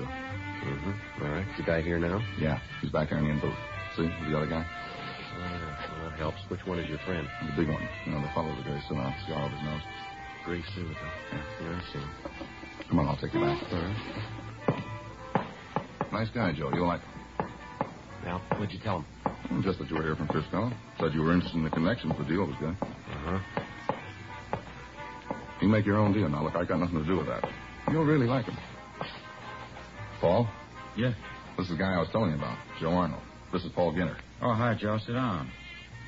Mm-hmm. 0.63 1.26
All 1.26 1.30
right. 1.30 1.46
Is 1.46 1.58
the 1.58 1.63
guy 1.68 1.82
here 1.82 2.00
now? 2.00 2.24
Yeah, 2.39 2.58
he's 2.82 2.89
back 2.89 3.10
there 3.10 3.20
in 3.20 3.26
the 3.26 3.32
in 3.32 3.39
booth. 3.41 3.60
See, 3.98 4.08
the 4.08 4.38
other 4.38 4.48
guy? 4.48 4.63
Yeah. 4.63 6.00
Well, 6.00 6.10
that 6.10 6.18
helps. 6.18 6.39
Which 6.48 6.65
one 6.65 6.80
is 6.80 6.88
your 6.88 7.00
friend? 7.00 7.28
The 7.52 7.62
big 7.62 7.68
one. 7.68 7.84
You 8.06 8.13
know, 8.13 8.22
the 8.22 8.32
fellow 8.34 8.48
with 8.48 8.63
the 8.63 8.72
gray 8.72 8.80
suit 8.88 8.96
on, 8.96 9.13
scar 9.28 9.44
over 9.44 9.54
his 9.54 9.63
nose. 9.65 9.82
Gray 10.46 10.63
suit. 10.74 10.96
huh? 10.96 11.38
Yeah, 11.62 11.76
I 11.76 11.91
see 11.91 12.00
him. 12.00 12.10
Come 12.89 13.00
on, 13.00 13.08
I'll 13.08 13.17
take 13.17 13.34
you 13.34 13.39
back. 13.41 13.62
All 13.72 13.80
right. 13.80 13.96
Nice 16.12 16.30
guy, 16.30 16.54
Joe. 16.54 16.69
You'll 16.74 16.88
like 16.88 17.02
him. 17.02 17.10
Now, 18.24 18.41
what'd 18.52 18.72
you 18.72 18.80
tell 18.80 18.98
him? 19.00 19.06
Hmm, 19.48 19.62
Just 19.63 19.80
that 19.80 19.89
you 19.89 19.96
were 19.96 20.04
here 20.04 20.15
from 20.15 20.28
Frisco. 20.28 20.72
Said 21.00 21.13
you 21.13 21.22
were 21.22 21.34
interested 21.34 21.58
in 21.58 21.63
the 21.63 21.69
connection 21.72 22.12
if 22.12 22.17
the 22.17 22.24
deal 22.26 22.46
was 22.46 22.56
good. 22.60 22.76
Uh-huh. 22.82 23.39
You 25.62 25.67
make 25.67 25.86
your 25.86 25.98
own 25.98 26.13
deal 26.13 26.30
now. 26.30 26.43
Look, 26.43 26.56
I 26.56 26.65
got 26.65 26.80
nothing 26.80 27.00
to 27.00 27.06
do 27.06 27.17
with 27.17 27.28
that. 27.28 27.50
You'll 27.91 28.06
really 28.06 28.28
like 28.28 28.46
him. 28.46 28.58
Paul? 30.22 30.48
Yeah. 30.96 31.13
This 31.58 31.65
is 31.65 31.72
the 31.72 31.78
guy 31.78 31.93
I 31.96 32.00
was 32.00 32.10
telling 32.12 32.32
you 32.32 32.38
about, 32.38 32.58
Joe 32.80 32.89
Arnold. 32.91 33.22
This 33.52 33.63
is 33.63 33.72
Paul 33.74 33.93
Ginter. 33.93 34.17
Oh, 34.41 34.54
hi, 34.54 34.76
Joe. 34.80 34.98
Sit 35.06 35.13
down. 35.13 35.50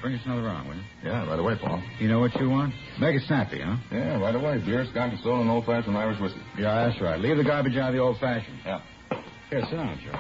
Bring 0.06 0.18
us 0.18 0.22
another 0.26 0.44
round, 0.44 0.70
will 0.70 0.76
you? 0.76 0.84
Yeah, 1.04 1.26
right 1.28 1.40
away, 1.40 1.56
Paul. 1.60 1.82
You 1.98 2.08
know 2.08 2.20
what 2.20 2.36
you 2.36 2.48
want? 2.48 2.76
Make 3.00 3.16
it 3.16 3.24
snappy, 3.26 3.60
huh? 3.60 3.76
Yeah, 3.92 4.22
right 4.22 4.36
away. 4.36 4.62
Beer, 4.64 4.86
scotch 4.92 5.14
and 5.14 5.20
soda, 5.22 5.42
and 5.42 5.50
old-fashioned 5.50 5.98
Irish 5.98 6.22
whiskey. 6.22 6.42
Yeah, 6.60 6.86
that's 6.86 7.02
right. 7.02 7.20
Leave 7.20 7.38
the 7.38 7.44
garbage 7.44 7.76
out 7.76 7.90
of 7.90 7.96
the 7.96 8.02
old 8.02 8.20
fashioned. 8.20 8.60
Yeah. 8.64 8.82
Here, 9.50 9.62
sit 9.68 9.76
down, 9.76 10.00
Joe. 10.06 10.12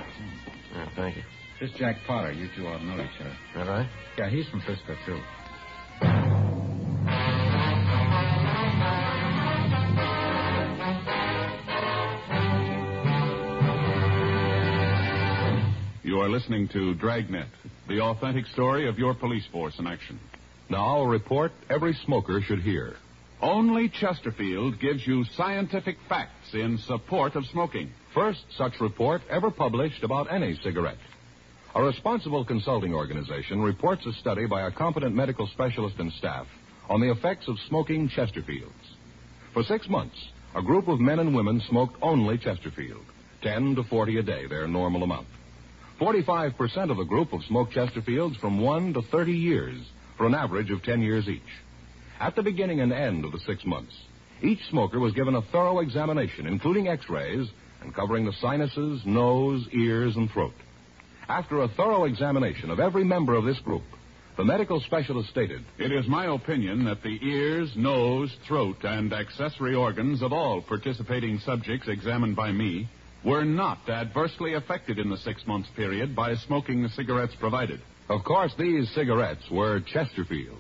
Yeah, 0.73 0.89
thank 0.95 1.17
you. 1.17 1.23
This 1.61 1.69
Jack 1.77 1.97
Potter, 2.07 2.31
you 2.31 2.49
two 2.57 2.65
ought 2.65 2.79
to 2.79 2.83
know 2.83 2.95
each 2.95 3.21
other. 3.21 3.37
All 3.57 3.77
right? 3.77 3.87
Yeah, 4.17 4.27
he's 4.27 4.49
from 4.49 4.61
Frisco, 4.61 4.95
too. 5.05 5.21
Listening 16.35 16.67
to 16.67 16.93
Dragnet, 16.95 17.47
the 17.87 18.01
authentic 18.01 18.45
story 18.47 18.89
of 18.89 18.99
your 18.99 19.13
police 19.13 19.45
force 19.53 19.79
in 19.79 19.87
action. 19.87 20.19
Now, 20.69 20.99
a 20.99 21.07
report 21.07 21.53
every 21.69 21.93
smoker 22.03 22.41
should 22.41 22.59
hear. 22.59 22.97
Only 23.41 23.87
Chesterfield 23.87 24.81
gives 24.81 25.07
you 25.07 25.23
scientific 25.37 25.95
facts 26.09 26.53
in 26.53 26.77
support 26.79 27.37
of 27.37 27.45
smoking. 27.45 27.89
First 28.13 28.43
such 28.57 28.81
report 28.81 29.21
ever 29.29 29.49
published 29.49 30.03
about 30.03 30.29
any 30.29 30.59
cigarette. 30.61 30.97
A 31.73 31.81
responsible 31.81 32.43
consulting 32.43 32.93
organization 32.93 33.61
reports 33.61 34.05
a 34.05 34.11
study 34.11 34.45
by 34.45 34.67
a 34.67 34.71
competent 34.71 35.15
medical 35.15 35.47
specialist 35.47 35.95
and 35.99 36.11
staff 36.11 36.47
on 36.89 36.99
the 36.99 37.11
effects 37.11 37.47
of 37.47 37.57
smoking 37.69 38.09
Chesterfields. 38.09 38.85
For 39.53 39.63
six 39.63 39.87
months, 39.87 40.17
a 40.53 40.61
group 40.61 40.89
of 40.89 40.99
men 40.99 41.19
and 41.19 41.33
women 41.33 41.61
smoked 41.69 41.95
only 42.01 42.37
Chesterfield, 42.37 43.05
10 43.41 43.75
to 43.75 43.83
40 43.85 44.17
a 44.17 44.23
day, 44.23 44.47
their 44.47 44.67
normal 44.67 45.01
amount. 45.01 45.27
45% 45.99 46.91
of 46.91 46.97
the 46.97 47.03
group 47.03 47.29
have 47.29 47.43
smoked 47.47 47.73
Chesterfields 47.73 48.39
from 48.39 48.59
1 48.59 48.93
to 48.93 49.01
30 49.01 49.31
years, 49.31 49.79
for 50.17 50.25
an 50.25 50.35
average 50.35 50.71
of 50.71 50.83
10 50.83 51.01
years 51.01 51.27
each. 51.27 51.41
At 52.19 52.35
the 52.35 52.43
beginning 52.43 52.81
and 52.81 52.91
end 52.91 53.25
of 53.25 53.31
the 53.31 53.39
six 53.39 53.65
months, 53.65 53.93
each 54.41 54.59
smoker 54.69 54.99
was 54.99 55.13
given 55.13 55.35
a 55.35 55.41
thorough 55.41 55.79
examination, 55.79 56.47
including 56.47 56.87
x-rays 56.87 57.47
and 57.81 57.95
covering 57.95 58.25
the 58.25 58.33
sinuses, 58.41 59.01
nose, 59.05 59.65
ears, 59.71 60.15
and 60.15 60.29
throat. 60.31 60.53
After 61.27 61.61
a 61.61 61.67
thorough 61.69 62.05
examination 62.05 62.69
of 62.69 62.79
every 62.79 63.03
member 63.03 63.35
of 63.35 63.45
this 63.45 63.59
group, 63.59 63.83
the 64.37 64.43
medical 64.43 64.81
specialist 64.81 65.29
stated, 65.29 65.63
It 65.77 65.93
is 65.93 66.07
my 66.07 66.25
opinion 66.25 66.85
that 66.85 67.03
the 67.03 67.17
ears, 67.21 67.71
nose, 67.75 68.35
throat, 68.47 68.77
and 68.83 69.13
accessory 69.13 69.75
organs 69.75 70.21
of 70.21 70.33
all 70.33 70.61
participating 70.61 71.39
subjects 71.39 71.87
examined 71.87 72.35
by 72.35 72.51
me 72.51 72.89
were 73.25 73.43
not 73.43 73.89
adversely 73.89 74.53
affected 74.53 74.99
in 74.99 75.09
the 75.09 75.17
six 75.17 75.45
months 75.47 75.69
period 75.75 76.15
by 76.15 76.35
smoking 76.35 76.83
the 76.83 76.89
cigarettes 76.89 77.33
provided. 77.39 77.81
Of 78.07 78.23
course, 78.23 78.53
these 78.57 78.89
cigarettes 78.93 79.49
were 79.51 79.81
Chesterfields. 79.81 80.59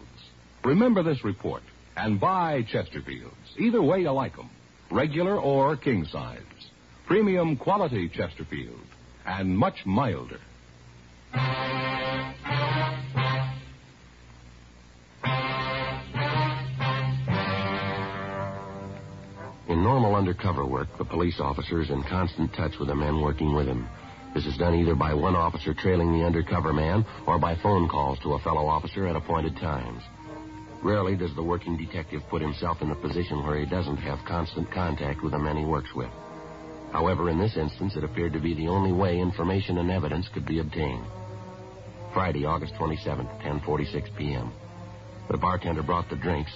Remember 0.63 1.03
this 1.03 1.23
report 1.23 1.61
and 1.95 2.19
buy 2.19 2.63
Chesterfields. 2.73 3.59
Either 3.59 3.81
way 3.81 4.01
you 4.01 4.11
like 4.11 4.35
them, 4.35 4.49
regular 4.89 5.39
or 5.39 5.77
king 5.77 6.05
size. 6.05 6.41
Premium 7.05 7.55
quality 7.55 8.09
Chesterfield 8.09 8.79
and 9.25 9.57
much 9.57 9.85
milder. 9.85 10.39
Normal 19.85 20.15
undercover 20.15 20.65
work, 20.65 20.87
the 20.97 21.05
police 21.05 21.39
officer 21.39 21.79
is 21.79 21.91
in 21.91 22.01
constant 22.09 22.51
touch 22.55 22.71
with 22.79 22.87
the 22.87 22.95
men 22.95 23.21
working 23.21 23.53
with 23.53 23.67
him. 23.67 23.87
This 24.33 24.47
is 24.47 24.57
done 24.57 24.73
either 24.73 24.95
by 24.95 25.13
one 25.13 25.35
officer 25.35 25.75
trailing 25.75 26.11
the 26.11 26.25
undercover 26.25 26.73
man 26.73 27.05
or 27.27 27.37
by 27.37 27.55
phone 27.61 27.87
calls 27.87 28.17
to 28.23 28.33
a 28.33 28.39
fellow 28.39 28.65
officer 28.65 29.05
at 29.05 29.15
appointed 29.15 29.55
times. 29.57 30.01
Rarely 30.81 31.15
does 31.15 31.35
the 31.35 31.43
working 31.43 31.77
detective 31.77 32.23
put 32.31 32.41
himself 32.41 32.81
in 32.81 32.89
a 32.89 32.95
position 32.95 33.45
where 33.45 33.59
he 33.59 33.67
doesn't 33.67 33.97
have 33.97 34.25
constant 34.27 34.71
contact 34.71 35.21
with 35.21 35.33
the 35.33 35.37
men 35.37 35.55
he 35.55 35.65
works 35.65 35.93
with. 35.93 36.09
However, 36.91 37.29
in 37.29 37.37
this 37.37 37.55
instance, 37.55 37.95
it 37.95 38.03
appeared 38.03 38.33
to 38.33 38.39
be 38.39 38.55
the 38.55 38.67
only 38.67 38.91
way 38.91 39.19
information 39.19 39.77
and 39.77 39.91
evidence 39.91 40.27
could 40.33 40.47
be 40.47 40.61
obtained. 40.61 41.05
Friday, 42.11 42.45
August 42.45 42.73
27th, 42.73 43.29
10:46 43.43 44.17
p.m. 44.17 44.51
The 45.29 45.37
bartender 45.37 45.83
brought 45.83 46.09
the 46.09 46.15
drinks. 46.15 46.51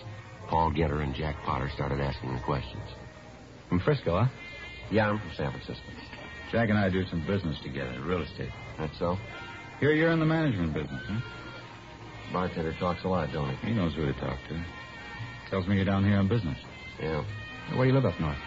Paul 0.48 0.72
Ginter 0.72 1.04
and 1.04 1.14
Jack 1.14 1.36
Potter 1.46 1.70
started 1.76 2.02
asking 2.02 2.34
the 2.34 2.42
questions. 2.42 2.90
From 3.70 3.80
Frisco, 3.80 4.20
huh? 4.24 4.28
Yeah, 4.92 5.10
I'm 5.10 5.20
from 5.20 5.32
San 5.38 5.52
Francisco. 5.52 5.86
Jack 6.52 6.70
and 6.70 6.78
I 6.78 6.90
do 6.90 7.06
some 7.06 7.26
business 7.28 7.58
together, 7.62 8.02
real 8.04 8.24
estate. 8.24 8.50
That's 8.80 8.98
so? 8.98 9.18
Here 9.80 9.94
you're 9.94 10.12
in 10.12 10.20
the 10.20 10.26
management 10.26 10.74
business, 10.74 11.04
huh? 11.08 11.20
Bartender 12.34 12.74
talks 12.80 13.04
a 13.04 13.08
lot, 13.08 13.32
don't 13.32 13.56
he? 13.58 13.68
He 13.68 13.74
knows 13.74 13.94
who 13.96 14.06
to 14.06 14.14
talk 14.14 14.38
to. 14.50 14.66
Tells 15.50 15.68
me 15.68 15.76
you're 15.76 15.86
down 15.86 16.04
here 16.04 16.18
on 16.18 16.28
business. 16.28 16.58
Yeah. 17.00 17.24
Where 17.74 17.86
do 17.86 17.88
you 17.88 17.94
live 17.94 18.06
up 18.06 18.20
north? 18.20 18.38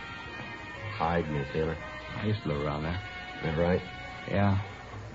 Hyde 0.96 1.28
near 1.30 1.46
Taylor. 1.52 1.76
I 2.16 2.26
used 2.26 2.42
to 2.42 2.48
live 2.48 2.61
around 2.61 2.82
there. 2.82 3.00
That 3.44 3.58
right? 3.58 3.80
Yeah. 4.28 4.56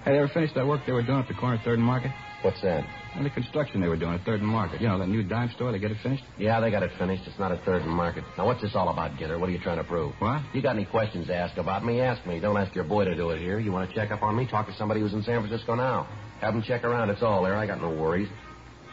Hey, 0.03 0.11
they 0.11 0.17
ever 0.17 0.27
finished 0.29 0.55
that 0.55 0.65
work 0.65 0.81
they 0.85 0.91
were 0.91 1.03
doing 1.03 1.19
at 1.19 1.27
the 1.27 1.33
corner 1.33 1.55
of 1.55 1.61
Third 1.61 1.79
and 1.79 1.85
Market? 1.85 2.11
What's 2.43 2.61
that? 2.61 2.85
And 3.15 3.25
the 3.25 3.31
construction 3.31 3.81
they 3.81 3.87
were 3.87 3.97
doing 3.97 4.13
at 4.13 4.21
Third 4.21 4.41
and 4.41 4.49
Market. 4.49 4.79
You 4.79 4.87
know, 4.87 4.99
that 4.99 5.07
new 5.07 5.23
dime 5.23 5.49
store, 5.55 5.71
they 5.71 5.79
get 5.79 5.89
it 5.89 5.97
finished? 6.03 6.23
Yeah, 6.37 6.59
they 6.59 6.69
got 6.69 6.83
it 6.83 6.91
finished. 6.99 7.23
It's 7.25 7.39
not 7.39 7.51
at 7.51 7.63
third 7.65 7.81
and 7.81 7.89
market. 7.91 8.23
Now, 8.37 8.45
what's 8.45 8.61
this 8.61 8.75
all 8.75 8.89
about, 8.89 9.17
Ginter? 9.17 9.39
What 9.39 9.49
are 9.49 9.51
you 9.51 9.59
trying 9.59 9.77
to 9.77 9.83
prove? 9.83 10.13
What? 10.19 10.43
You 10.53 10.61
got 10.61 10.75
any 10.75 10.85
questions 10.85 11.27
to 11.27 11.35
ask 11.35 11.57
about 11.57 11.83
me? 11.83 11.99
Ask 11.99 12.25
me. 12.27 12.39
Don't 12.39 12.55
ask 12.57 12.75
your 12.75 12.83
boy 12.83 13.05
to 13.05 13.15
do 13.15 13.31
it 13.31 13.39
here. 13.39 13.59
You 13.59 13.71
want 13.71 13.89
to 13.89 13.95
check 13.95 14.11
up 14.11 14.21
on 14.21 14.35
me? 14.35 14.47
Talk 14.47 14.67
to 14.67 14.73
somebody 14.75 14.99
who's 15.01 15.13
in 15.13 15.23
San 15.23 15.41
Francisco 15.41 15.73
now. 15.73 16.07
Have 16.39 16.53
them 16.53 16.61
check 16.61 16.83
around. 16.83 17.09
It's 17.09 17.23
all 17.23 17.41
there. 17.43 17.55
I 17.55 17.65
got 17.65 17.81
no 17.81 17.89
worries. 17.89 18.29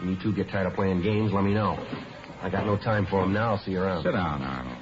When 0.01 0.11
you 0.11 0.17
two 0.23 0.35
get 0.35 0.49
tired 0.49 0.67
of 0.67 0.73
playing 0.73 1.03
games, 1.03 1.31
let 1.33 1.45
me 1.45 1.53
know. 1.53 1.77
I 2.43 2.49
got 2.49 2.65
no 2.67 2.79
time 2.79 3.07
for 3.11 3.23
'em 3.23 3.33
now. 3.35 3.51
I'll 3.53 3.59
see 3.59 3.73
you 3.73 3.83
around. 3.83 4.03
Sit 4.03 4.13
down, 4.13 4.43
Arnold. 4.43 4.77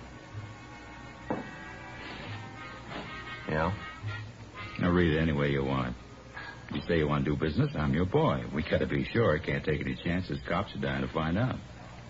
Yeah? 3.49 3.73
Now 4.79 4.91
read 4.91 5.13
it 5.15 5.21
any 5.21 5.33
way 5.33 5.51
you 5.51 5.65
want. 5.65 5.97
You 6.75 6.81
say 6.89 6.99
you 6.99 7.09
want 7.09 7.25
to 7.25 7.31
do 7.31 7.37
business, 7.37 7.71
I'm 7.75 7.93
your 7.93 8.07
boy. 8.07 8.45
We 8.55 8.63
gotta 8.63 8.87
be 8.87 9.07
sure. 9.13 9.39
Can't 9.39 9.65
take 9.65 9.81
any 9.81 9.97
chances. 10.03 10.39
Cops 10.49 10.75
are 10.75 10.81
dying 10.81 11.07
to 11.07 11.13
find 11.13 11.37
out. 11.37 11.57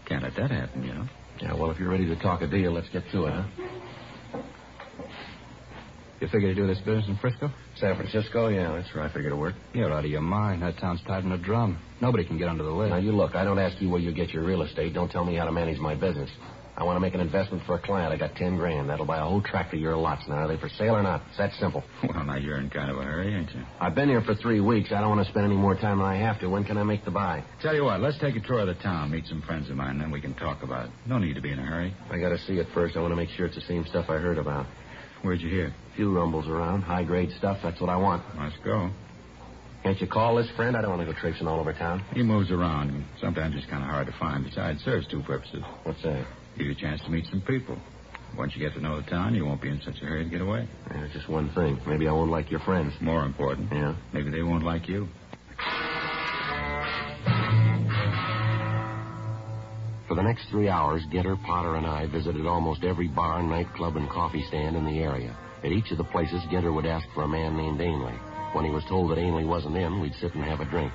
Can't 0.08 0.22
let 0.22 0.36
that 0.36 0.50
happen, 0.50 0.84
you 0.84 0.94
know. 0.94 1.06
Yeah, 1.40 1.54
well, 1.54 1.70
if 1.70 1.78
you're 1.78 1.90
ready 1.90 2.06
to 2.06 2.16
talk 2.16 2.42
a 2.42 2.46
deal, 2.46 2.72
let's 2.72 2.88
get 2.90 3.02
to 3.12 3.26
it, 3.26 3.32
huh? 3.32 4.42
You 6.20 6.28
figure 6.28 6.54
to 6.54 6.54
do 6.54 6.68
this 6.68 6.78
business 6.78 7.08
in 7.08 7.16
Frisco? 7.16 7.50
San 7.76 7.96
Francisco? 7.96 8.46
Yeah, 8.46 8.76
that's 8.76 8.94
where 8.94 9.02
I 9.02 9.12
figure 9.12 9.30
to 9.30 9.36
work. 9.36 9.56
You're 9.74 9.92
out 9.92 10.04
of 10.04 10.10
your 10.10 10.20
mind. 10.20 10.62
That 10.62 10.78
town's 10.78 11.00
tied 11.04 11.24
in 11.24 11.32
a 11.32 11.38
drum. 11.38 11.80
Nobody 12.00 12.24
can 12.24 12.38
get 12.38 12.48
under 12.48 12.62
the 12.62 12.70
lid. 12.70 12.90
Now, 12.90 12.98
you 12.98 13.10
look, 13.10 13.34
I 13.34 13.42
don't 13.42 13.58
ask 13.58 13.80
you 13.82 13.90
where 13.90 14.00
you 14.00 14.12
get 14.12 14.30
your 14.30 14.44
real 14.44 14.62
estate. 14.62 14.94
Don't 14.94 15.10
tell 15.10 15.24
me 15.24 15.34
how 15.34 15.46
to 15.46 15.52
manage 15.52 15.80
my 15.80 15.96
business. 15.96 16.30
I 16.74 16.84
want 16.84 16.96
to 16.96 17.00
make 17.00 17.12
an 17.14 17.20
investment 17.20 17.62
for 17.66 17.74
a 17.74 17.78
client. 17.78 18.14
I 18.14 18.16
got 18.16 18.34
ten 18.34 18.56
grand. 18.56 18.88
That'll 18.88 19.04
buy 19.04 19.18
a 19.18 19.24
whole 19.24 19.42
tract 19.42 19.74
of 19.74 19.80
your 19.80 19.94
lots. 19.94 20.26
Now, 20.26 20.36
are 20.36 20.48
they 20.48 20.56
for 20.56 20.70
sale 20.70 20.96
or 20.96 21.02
not? 21.02 21.22
It's 21.28 21.36
that 21.38 21.52
simple. 21.60 21.84
Well, 22.02 22.24
now 22.24 22.36
you're 22.36 22.58
in 22.58 22.70
kind 22.70 22.90
of 22.90 22.96
a 22.96 23.02
hurry, 23.02 23.34
ain't 23.34 23.50
you? 23.54 23.60
I've 23.78 23.94
been 23.94 24.08
here 24.08 24.22
for 24.22 24.34
three 24.34 24.60
weeks. 24.60 24.90
I 24.90 25.00
don't 25.00 25.10
want 25.10 25.24
to 25.24 25.30
spend 25.30 25.44
any 25.44 25.54
more 25.54 25.74
time 25.74 25.98
than 25.98 26.06
I 26.06 26.16
have 26.16 26.40
to. 26.40 26.48
When 26.48 26.64
can 26.64 26.78
I 26.78 26.82
make 26.82 27.04
the 27.04 27.10
buy? 27.10 27.44
Tell 27.60 27.74
you 27.74 27.84
what, 27.84 28.00
let's 28.00 28.18
take 28.20 28.36
a 28.36 28.40
tour 28.40 28.60
of 28.60 28.68
the 28.68 28.82
town, 28.82 29.10
meet 29.10 29.26
some 29.26 29.42
friends 29.42 29.68
of 29.68 29.76
mine, 29.76 29.98
then 29.98 30.10
we 30.10 30.20
can 30.20 30.32
talk 30.34 30.62
about 30.62 30.86
it. 30.86 30.92
No 31.06 31.18
need 31.18 31.34
to 31.34 31.42
be 31.42 31.52
in 31.52 31.58
a 31.58 31.62
hurry. 31.62 31.94
I 32.10 32.18
got 32.18 32.30
to 32.30 32.38
see 32.38 32.54
it 32.54 32.66
first. 32.72 32.96
I 32.96 33.00
want 33.00 33.12
to 33.12 33.16
make 33.16 33.28
sure 33.30 33.44
it's 33.44 33.54
the 33.54 33.60
same 33.62 33.84
stuff 33.86 34.06
I 34.08 34.16
heard 34.16 34.38
about. 34.38 34.66
Where'd 35.20 35.40
you 35.42 35.50
hear? 35.50 35.66
A 35.66 35.96
Few 35.96 36.10
rumbles 36.10 36.48
around, 36.48 36.82
high 36.82 37.04
grade 37.04 37.30
stuff. 37.36 37.58
That's 37.62 37.80
what 37.80 37.90
I 37.90 37.96
want. 37.96 38.22
Let's 38.38 38.56
go. 38.64 38.90
Can't 39.82 40.00
you 40.00 40.06
call 40.06 40.36
this 40.36 40.48
friend? 40.56 40.76
I 40.76 40.80
don't 40.80 40.90
want 40.96 41.06
to 41.06 41.12
go 41.12 41.18
traipsing 41.20 41.46
all 41.46 41.60
over 41.60 41.72
town. 41.72 42.04
He 42.14 42.22
moves 42.22 42.50
around, 42.50 43.04
sometimes 43.20 43.56
it's 43.56 43.66
kind 43.66 43.82
of 43.82 43.90
hard 43.90 44.06
to 44.06 44.14
find. 44.18 44.44
Besides, 44.44 44.82
serves 44.84 45.06
two 45.08 45.22
purposes. 45.22 45.62
What's 45.82 46.02
that? 46.02 46.24
Give 46.56 46.66
you 46.66 46.72
a 46.72 46.74
chance 46.74 47.00
to 47.02 47.10
meet 47.10 47.24
some 47.30 47.40
people. 47.42 47.78
Once 48.36 48.52
you 48.54 48.60
get 48.66 48.74
to 48.74 48.80
know 48.80 49.00
the 49.00 49.08
town, 49.10 49.34
you 49.34 49.44
won't 49.44 49.60
be 49.60 49.68
in 49.68 49.80
such 49.84 49.96
a 50.02 50.06
hurry 50.06 50.24
to 50.24 50.30
get 50.30 50.40
away. 50.40 50.66
Yeah, 50.90 51.08
just 51.12 51.28
one 51.28 51.50
thing. 51.54 51.78
Maybe 51.86 52.08
I 52.08 52.12
won't 52.12 52.30
like 52.30 52.50
your 52.50 52.60
friends. 52.60 52.94
More 53.00 53.24
important, 53.26 53.70
Yeah. 53.72 53.94
maybe 54.12 54.30
they 54.30 54.42
won't 54.42 54.64
like 54.64 54.88
you. 54.88 55.08
For 60.08 60.14
the 60.14 60.22
next 60.22 60.48
three 60.50 60.68
hours, 60.68 61.02
Ginter, 61.10 61.42
Potter, 61.44 61.76
and 61.76 61.86
I 61.86 62.06
visited 62.06 62.46
almost 62.46 62.84
every 62.84 63.08
bar, 63.08 63.42
nightclub, 63.42 63.96
and 63.96 64.08
coffee 64.10 64.42
stand 64.48 64.76
in 64.76 64.84
the 64.84 64.98
area. 64.98 65.34
At 65.64 65.72
each 65.72 65.90
of 65.90 65.98
the 65.98 66.04
places, 66.04 66.42
Ginter 66.50 66.74
would 66.74 66.86
ask 66.86 67.06
for 67.14 67.22
a 67.24 67.28
man 67.28 67.56
named 67.56 67.80
Ainley. 67.80 68.14
When 68.52 68.64
he 68.64 68.70
was 68.70 68.84
told 68.88 69.10
that 69.10 69.18
Ainley 69.18 69.44
wasn't 69.44 69.76
in, 69.76 70.00
we'd 70.00 70.14
sit 70.20 70.34
and 70.34 70.44
have 70.44 70.60
a 70.60 70.66
drink. 70.66 70.92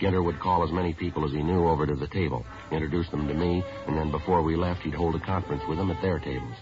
Ginter 0.00 0.22
would 0.22 0.38
call 0.38 0.62
as 0.62 0.70
many 0.70 0.92
people 0.92 1.24
as 1.24 1.32
he 1.32 1.42
knew 1.42 1.66
over 1.66 1.86
to 1.86 1.94
the 1.96 2.06
table, 2.08 2.44
introduce 2.72 3.08
them 3.10 3.28
to 3.28 3.34
me, 3.34 3.62
and 3.86 3.96
then 3.96 4.10
before 4.10 4.42
we 4.42 4.56
left, 4.56 4.82
he'd 4.82 4.94
hold 4.94 5.14
a 5.14 5.20
conference 5.26 5.62
with 5.68 5.78
them 5.78 5.90
at 5.90 6.00
their 6.02 6.18
tables. 6.18 6.56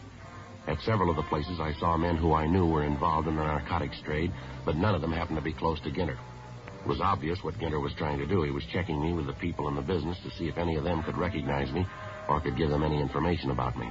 At 0.66 0.80
several 0.80 1.10
of 1.10 1.16
the 1.16 1.28
places, 1.28 1.60
I 1.60 1.72
saw 1.78 1.96
men 1.96 2.16
who 2.16 2.32
I 2.32 2.46
knew 2.46 2.66
were 2.66 2.84
involved 2.84 3.28
in 3.28 3.36
the 3.36 3.42
narcotics 3.44 4.00
trade, 4.04 4.32
but 4.64 4.76
none 4.76 4.94
of 4.94 5.02
them 5.02 5.12
happened 5.12 5.36
to 5.36 5.42
be 5.42 5.52
close 5.52 5.80
to 5.82 5.90
Ginter. 5.90 6.16
It 6.84 6.88
was 6.88 7.00
obvious 7.02 7.38
what 7.42 7.58
Ginter 7.58 7.80
was 7.82 7.92
trying 7.96 8.18
to 8.18 8.26
do. 8.26 8.42
He 8.42 8.50
was 8.50 8.64
checking 8.72 9.00
me 9.00 9.12
with 9.12 9.26
the 9.26 9.34
people 9.34 9.68
in 9.68 9.74
the 9.74 9.82
business 9.82 10.18
to 10.22 10.30
see 10.38 10.48
if 10.48 10.58
any 10.58 10.76
of 10.76 10.84
them 10.84 11.02
could 11.02 11.16
recognize 11.16 11.70
me 11.72 11.86
or 12.28 12.40
could 12.40 12.56
give 12.56 12.70
them 12.70 12.82
any 12.82 13.00
information 13.00 13.50
about 13.50 13.76
me. 13.76 13.88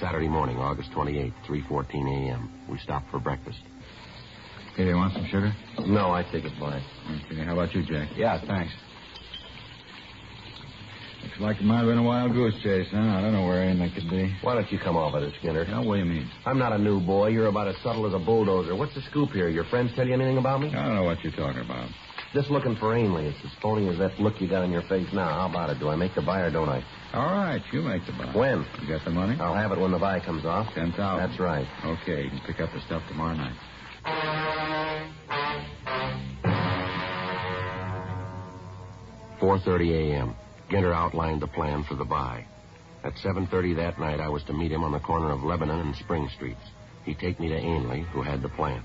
Saturday 0.00 0.28
morning, 0.28 0.58
August 0.58 0.90
28th, 0.92 1.34
3.14 1.46 2.28
a.m. 2.28 2.50
We 2.68 2.78
stopped 2.78 3.10
for 3.10 3.20
breakfast. 3.20 3.60
Hey, 4.76 4.86
you 4.86 4.96
want 4.96 5.12
some 5.12 5.26
sugar? 5.26 5.54
No, 5.86 6.10
I 6.10 6.24
take 6.24 6.44
it 6.44 6.58
by. 6.58 6.82
Okay, 7.30 7.44
how 7.44 7.52
about 7.52 7.74
you, 7.74 7.82
Jack? 7.84 8.08
Yeah, 8.16 8.44
thanks. 8.46 8.72
Looks 11.34 11.42
like 11.42 11.60
it 11.60 11.64
might 11.64 11.78
have 11.78 11.86
been 11.86 11.98
a 11.98 12.02
wild 12.02 12.32
goose 12.32 12.54
chase, 12.62 12.86
huh? 12.92 12.96
I 12.96 13.20
don't 13.20 13.32
know 13.32 13.44
where 13.44 13.60
anything 13.64 13.90
could 13.90 14.08
be. 14.08 14.32
Why 14.42 14.54
don't 14.54 14.70
you 14.70 14.78
come 14.78 14.96
off 14.96 15.14
of 15.14 15.22
this, 15.22 15.32
Ginter? 15.42 15.66
Now, 15.68 15.82
what 15.82 15.94
do 15.94 15.98
you 15.98 16.04
mean? 16.04 16.30
I'm 16.46 16.58
not 16.60 16.72
a 16.72 16.78
new 16.78 17.00
boy. 17.00 17.28
You're 17.28 17.48
about 17.48 17.66
as 17.66 17.74
subtle 17.82 18.06
as 18.06 18.14
a 18.14 18.24
bulldozer. 18.24 18.76
What's 18.76 18.94
the 18.94 19.02
scoop 19.10 19.30
here? 19.30 19.48
Your 19.48 19.64
friends 19.64 19.90
tell 19.96 20.06
you 20.06 20.14
anything 20.14 20.38
about 20.38 20.60
me? 20.60 20.68
I 20.68 20.86
don't 20.86 20.94
know 20.94 21.02
what 21.02 21.24
you're 21.24 21.32
talking 21.32 21.62
about. 21.62 21.90
Just 22.34 22.50
looking 22.50 22.76
for 22.76 22.94
Ainley. 22.94 23.26
It's 23.26 23.38
as 23.44 23.50
phony 23.60 23.88
as 23.88 23.98
that 23.98 24.20
look 24.20 24.40
you 24.40 24.48
got 24.48 24.62
on 24.62 24.70
your 24.70 24.82
face 24.82 25.08
now. 25.12 25.26
How 25.26 25.50
about 25.50 25.70
it? 25.70 25.80
Do 25.80 25.88
I 25.88 25.96
make 25.96 26.14
the 26.14 26.22
buy 26.22 26.40
or 26.40 26.52
don't 26.52 26.68
I? 26.68 26.84
All 27.14 27.26
right, 27.26 27.60
you 27.72 27.82
make 27.82 28.06
the 28.06 28.12
buy. 28.12 28.30
When? 28.32 28.64
You 28.82 28.88
got 28.88 29.04
the 29.04 29.10
money? 29.10 29.36
I'll 29.40 29.54
have 29.54 29.72
it 29.72 29.80
when 29.80 29.90
the 29.90 29.98
buy 29.98 30.20
comes 30.20 30.44
off. 30.44 30.72
Ten 30.72 30.92
thousand. 30.92 31.28
That's 31.28 31.40
right. 31.40 31.66
Okay, 31.84 32.22
you 32.22 32.30
can 32.30 32.42
pick 32.46 32.60
up 32.60 32.70
the 32.72 32.80
stuff 32.86 33.02
tomorrow 33.08 33.34
night. 33.34 33.56
4.30 39.40 40.12
a.m. 40.12 40.36
Ginter 40.70 40.94
outlined 40.94 41.42
the 41.42 41.46
plan 41.46 41.84
for 41.84 41.94
the 41.94 42.04
buy. 42.04 42.44
At 43.04 43.14
7.30 43.16 43.76
that 43.76 43.98
night, 43.98 44.20
I 44.20 44.28
was 44.28 44.42
to 44.44 44.52
meet 44.54 44.72
him 44.72 44.82
on 44.82 44.92
the 44.92 44.98
corner 44.98 45.30
of 45.30 45.44
Lebanon 45.44 45.80
and 45.80 45.96
Spring 45.96 46.28
Streets. 46.34 46.64
He'd 47.04 47.18
take 47.18 47.38
me 47.38 47.48
to 47.48 47.56
Ainley, 47.56 48.06
who 48.12 48.22
had 48.22 48.40
the 48.40 48.48
plant. 48.48 48.84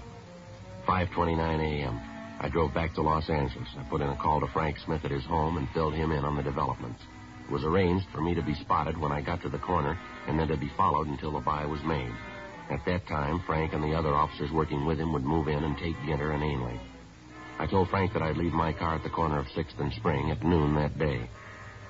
5.29 0.88 1.40
a.m. 1.40 2.02
I 2.42 2.50
drove 2.50 2.74
back 2.74 2.94
to 2.96 3.02
Los 3.02 3.30
Angeles. 3.30 3.70
I 3.78 3.84
put 3.90 4.02
in 4.02 4.10
a 4.10 4.16
call 4.18 4.42
to 4.42 4.48
Frank 4.48 4.78
Smith 4.80 5.06
at 5.06 5.12
his 5.12 5.24
home 5.26 5.58
and 5.58 5.70
filled 5.70 5.94
him 5.94 6.12
in 6.12 6.26
on 6.26 6.36
the 6.36 6.44
developments. 6.44 7.02
It 7.48 7.52
was 7.52 7.64
arranged 7.64 8.08
for 8.14 8.22
me 8.22 8.36
to 8.36 8.42
be 8.42 8.56
spotted 8.56 8.98
when 8.98 9.12
I 9.12 9.22
got 9.22 9.42
to 9.44 9.50
the 9.50 9.58
corner 9.58 9.98
and 10.28 10.38
then 10.38 10.50
to 10.50 10.58
be 10.58 10.72
followed 10.76 11.08
until 11.08 11.32
the 11.32 11.40
buy 11.40 11.66
was 11.66 11.82
made. 11.84 12.14
At 12.70 12.86
that 12.86 13.08
time, 13.08 13.42
Frank 13.48 13.74
and 13.74 13.84
the 13.84 13.96
other 13.96 14.14
officers 14.14 14.52
working 14.52 14.86
with 14.86 15.00
him 15.00 15.14
would 15.14 15.24
move 15.24 15.48
in 15.48 15.64
and 15.64 15.78
take 15.78 15.96
Ginter 16.06 16.34
and 16.34 16.44
Ainley. 16.44 16.80
I 17.58 17.68
told 17.68 17.90
Frank 17.90 18.14
that 18.14 18.22
I'd 18.22 18.38
leave 18.38 18.54
my 18.54 18.74
car 18.74 18.96
at 18.96 19.04
the 19.04 19.10
corner 19.10 19.40
of 19.40 19.48
6th 19.48 19.80
and 19.80 19.92
Spring 19.94 20.32
at 20.32 20.44
noon 20.44 20.76
that 20.76 20.98
day. 21.00 21.30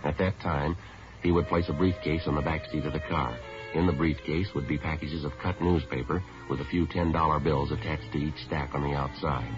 At 0.03 0.17
that 0.17 0.39
time, 0.41 0.75
he 1.21 1.31
would 1.31 1.47
place 1.47 1.65
a 1.69 1.73
briefcase 1.73 2.23
on 2.27 2.35
the 2.35 2.41
back 2.41 2.61
seat 2.71 2.85
of 2.85 2.93
the 2.93 2.99
car. 2.99 3.37
In 3.73 3.85
the 3.85 3.93
briefcase 3.93 4.47
would 4.55 4.67
be 4.67 4.77
packages 4.77 5.23
of 5.23 5.31
cut 5.43 5.61
newspaper 5.61 6.23
with 6.49 6.59
a 6.61 6.65
few 6.65 6.87
$10 6.87 7.43
bills 7.43 7.71
attached 7.71 8.11
to 8.13 8.17
each 8.17 8.37
stack 8.47 8.73
on 8.73 8.83
the 8.83 8.95
outside. 8.95 9.49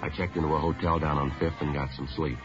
I 0.00 0.08
checked 0.16 0.36
into 0.36 0.48
a 0.54 0.58
hotel 0.58 0.98
down 0.98 1.18
on 1.18 1.30
5th 1.32 1.60
and 1.60 1.74
got 1.74 1.88
some 1.96 2.08
sleep. 2.14 2.38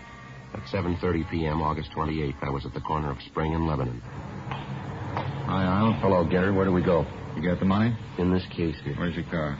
At 0.53 0.61
7.30 0.73 1.29
p.m., 1.29 1.61
August 1.61 1.91
28th, 1.91 2.41
I 2.41 2.49
was 2.49 2.65
at 2.65 2.73
the 2.73 2.81
corner 2.81 3.11
of 3.11 3.17
Spring 3.29 3.53
and 3.53 3.67
Lebanon. 3.67 4.01
Hi, 4.01 5.65
Arnold. 5.65 5.95
Hello, 5.95 6.25
Ginter. 6.25 6.55
Where 6.55 6.65
do 6.65 6.71
we 6.71 6.83
go? 6.83 7.05
You 7.35 7.43
got 7.43 7.59
the 7.59 7.65
money? 7.65 7.95
In 8.17 8.31
this 8.31 8.43
case 8.55 8.75
here. 8.83 8.95
Where's 8.95 9.15
your 9.15 9.25
car? 9.25 9.59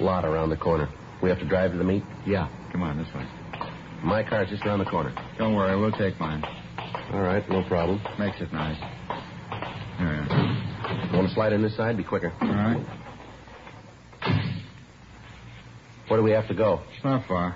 Lot 0.00 0.24
around 0.24 0.50
the 0.50 0.56
corner. 0.56 0.88
We 1.22 1.28
have 1.28 1.38
to 1.40 1.48
drive 1.48 1.72
to 1.72 1.78
the 1.78 1.84
meet? 1.84 2.02
Yeah. 2.26 2.48
Come 2.72 2.82
on, 2.82 2.96
this 2.96 3.08
way. 3.14 3.26
My 4.02 4.22
car's 4.22 4.48
just 4.50 4.64
around 4.64 4.78
the 4.80 4.84
corner. 4.84 5.14
Don't 5.38 5.54
worry, 5.54 5.78
we'll 5.78 5.92
take 5.92 6.18
mine. 6.20 6.42
All 7.14 7.22
right, 7.22 7.48
no 7.48 7.62
problem. 7.68 8.02
Makes 8.18 8.40
it 8.40 8.52
nice. 8.52 8.76
Are. 8.80 10.26
Want 11.14 11.28
to 11.28 11.34
slide 11.34 11.52
in 11.52 11.62
this 11.62 11.76
side? 11.76 11.96
Be 11.96 12.02
quicker. 12.02 12.32
All 12.40 12.48
right. 12.48 12.84
Where 16.08 16.18
do 16.18 16.24
we 16.24 16.32
have 16.32 16.48
to 16.48 16.54
go? 16.54 16.82
It's 16.92 17.04
not 17.04 17.24
far. 17.28 17.50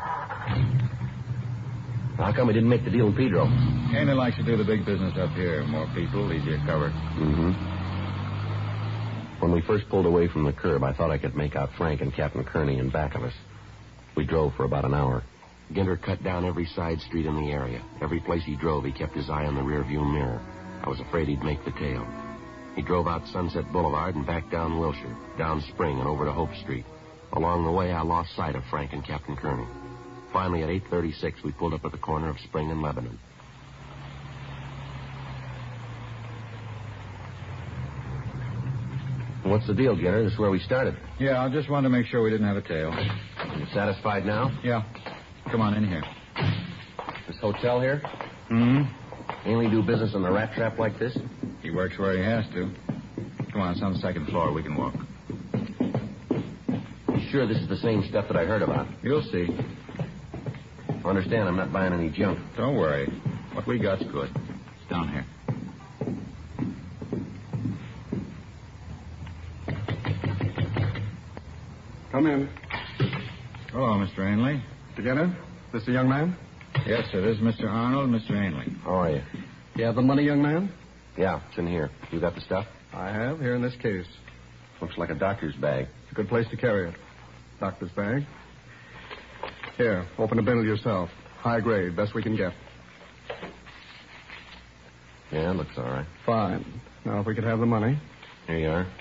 How 2.18 2.32
come 2.32 2.46
we 2.46 2.52
didn't 2.54 2.68
make 2.68 2.84
the 2.84 2.90
deal 2.90 3.08
in 3.08 3.16
Pedro? 3.16 3.46
Ainley 3.46 4.14
likes 4.14 4.36
to 4.36 4.44
do 4.44 4.56
the 4.56 4.62
big 4.62 4.86
business 4.86 5.14
up 5.18 5.30
here. 5.30 5.64
More 5.64 5.88
people, 5.92 6.32
easier 6.32 6.58
cover. 6.64 6.90
Mm-hmm. 7.18 7.50
When 9.42 9.50
we 9.50 9.60
first 9.62 9.88
pulled 9.88 10.06
away 10.06 10.28
from 10.28 10.44
the 10.44 10.52
curb, 10.52 10.84
I 10.84 10.92
thought 10.92 11.10
I 11.10 11.18
could 11.18 11.34
make 11.34 11.56
out 11.56 11.70
Frank 11.76 12.00
and 12.00 12.14
Captain 12.14 12.44
Kearney 12.44 12.78
in 12.78 12.90
back 12.90 13.16
of 13.16 13.24
us. 13.24 13.34
We 14.16 14.24
drove 14.24 14.54
for 14.54 14.62
about 14.64 14.84
an 14.84 14.94
hour. 14.94 15.24
Ginter 15.72 16.00
cut 16.00 16.22
down 16.24 16.44
every 16.44 16.66
side 16.66 16.98
street 17.00 17.26
in 17.26 17.37
the 17.37 17.52
area. 17.52 17.83
Every 18.00 18.20
place 18.20 18.42
he 18.44 18.57
drove, 18.57 18.85
he 18.85 18.92
kept 18.92 19.14
his 19.14 19.28
eye 19.28 19.44
on 19.44 19.54
the 19.54 19.61
rearview 19.61 20.11
mirror. 20.11 20.40
I 20.83 20.88
was 20.88 21.00
afraid 21.00 21.28
he'd 21.28 21.42
make 21.42 21.62
the 21.64 21.72
tail. 21.72 22.07
He 22.74 22.83
drove 22.83 23.07
out 23.07 23.26
Sunset 23.28 23.70
Boulevard 23.72 24.14
and 24.14 24.26
back 24.26 24.50
down 24.50 24.78
Wilshire, 24.78 25.16
down 25.37 25.61
Spring 25.72 25.98
and 25.98 26.09
over 26.09 26.24
to 26.24 26.33
Hope 26.33 26.54
Street. 26.62 26.85
Along 27.33 27.64
the 27.64 27.72
way, 27.72 27.92
I 27.92 28.02
lost 28.02 28.35
sight 28.35 28.57
of 28.57 28.62
Frank 28.70 28.92
and 28.92 29.04
Captain 29.04 29.37
Kearney. 29.37 29.66
Finally, 30.33 30.62
at 30.62 30.68
8.36, 30.90 31.42
we 31.44 31.52
pulled 31.52 31.74
up 31.74 31.85
at 31.85 31.92
the 31.92 31.98
corner 31.98 32.31
of 32.31 32.38
Spring 32.40 32.70
and 32.70 32.81
Lebanon. 32.81 33.18
What's 39.44 39.66
the 39.66 39.74
deal, 39.74 39.96
Ginter? 39.96 40.24
This 40.24 40.35
is 40.35 40.38
where 40.38 40.50
we 40.50 40.61
started. 40.61 40.96
Yeah, 41.18 41.42
I 41.42 41.48
just 41.48 41.70
wanted 41.70 41.88
to 41.88 41.90
make 41.90 42.07
sure 42.07 42.22
we 42.22 42.31
didn't 42.31 42.46
have 42.46 42.57
a 42.57 42.62
tail. 42.62 42.92
You 43.57 43.66
satisfied 43.72 44.26
now? 44.26 44.57
Yeah. 44.62 44.83
Come 45.50 45.62
on 45.62 45.74
in 45.74 45.88
here. 45.88 46.04
This 47.26 47.38
hotel 47.40 47.80
here? 47.80 48.02
Hmm? 48.48 48.82
Ainley 49.46 49.70
do 49.70 49.82
business 49.82 50.14
in 50.14 50.22
a 50.22 50.30
rat 50.30 50.52
trap 50.54 50.78
like 50.78 50.98
this? 50.98 51.16
He 51.62 51.70
works 51.70 51.98
where 51.98 52.16
he 52.16 52.22
has 52.22 52.44
to. 52.52 52.70
Come 53.52 53.62
on, 53.62 53.72
it's 53.72 53.82
on 53.82 53.94
the 53.94 53.98
second 53.98 54.26
floor. 54.26 54.52
We 54.52 54.62
can 54.62 54.76
walk. 54.76 54.94
You 55.80 57.30
sure 57.30 57.46
this 57.46 57.56
is 57.56 57.68
the 57.68 57.78
same 57.78 58.04
stuff 58.11 58.26
that 58.28 58.37
I 58.37 58.44
heard 58.44 58.61
about? 58.61 58.88
You'll 59.02 59.22
see. 59.22 59.48
Understand, 61.02 61.48
I'm 61.48 61.56
not 61.56 61.72
buying 61.72 61.94
any 61.94 62.11
junk. 62.11 62.38
Don't 62.58 62.76
worry. 62.76 63.08
What 63.54 63.66
we 63.66 63.78
got's 63.78 64.04
good. 64.12 64.28
It's 64.28 64.90
down 64.90 65.08
here. 65.08 65.24
Come 72.12 72.26
in. 72.26 72.50
Hello, 73.72 73.94
Mr. 73.94 74.30
Ainley. 74.30 74.62
Together? 74.98 75.32
This 75.72 75.87
the 75.87 75.92
young 75.92 76.08
man? 76.08 76.37
Yes, 76.84 77.06
sir. 77.12 77.20
This 77.20 77.37
is 77.37 77.40
Mr. 77.40 77.70
Arnold, 77.70 78.11
Mr. 78.11 78.32
Ainley. 78.32 78.66
How 78.82 78.94
are 79.02 79.11
you? 79.12 79.22
You 79.76 79.84
have 79.84 79.94
the 79.94 80.02
money, 80.02 80.24
young 80.24 80.42
man? 80.42 80.72
Yeah, 81.16 81.40
it's 81.48 81.56
in 81.56 81.68
here. 81.68 81.88
You 82.11 82.18
got 82.18 82.34
the 82.34 82.40
stuff? 82.40 82.66
I 82.92 83.12
have, 83.12 83.38
here 83.38 83.54
in 83.54 83.62
this 83.62 83.76
case. 83.80 84.06
Looks 84.82 84.98
like 84.98 85.11
a 85.11 85.14
doctor's 85.14 85.54
bag. 85.54 85.87
It's 86.02 86.11
a 86.11 86.14
good 86.16 86.28
place 86.28 86.46
to 86.50 86.56
carry 86.56 86.88
it. 86.88 86.96
Doctor's 87.61 87.92
bag. 87.92 88.24
Here, 89.76 90.04
open 90.18 90.40
a 90.40 90.42
bundle 90.42 90.64
yourself. 90.64 91.11
High 91.37 91.61
grade, 91.61 91.94
best 91.94 92.12
we 92.12 92.24
can 92.24 92.37
get. 92.37 92.52
Yeah, 95.30 95.52
looks 95.52 95.78
all 95.78 95.84
right. 95.84 96.06
Fine. 96.26 96.64
Now, 97.04 97.20
if 97.20 97.26
we 97.26 97.37
could 97.37 97.44
have 97.44 97.61
the 97.61 97.66
money. 97.66 98.00
Here 98.48 98.58
you 98.58 98.68
are. 98.68 98.92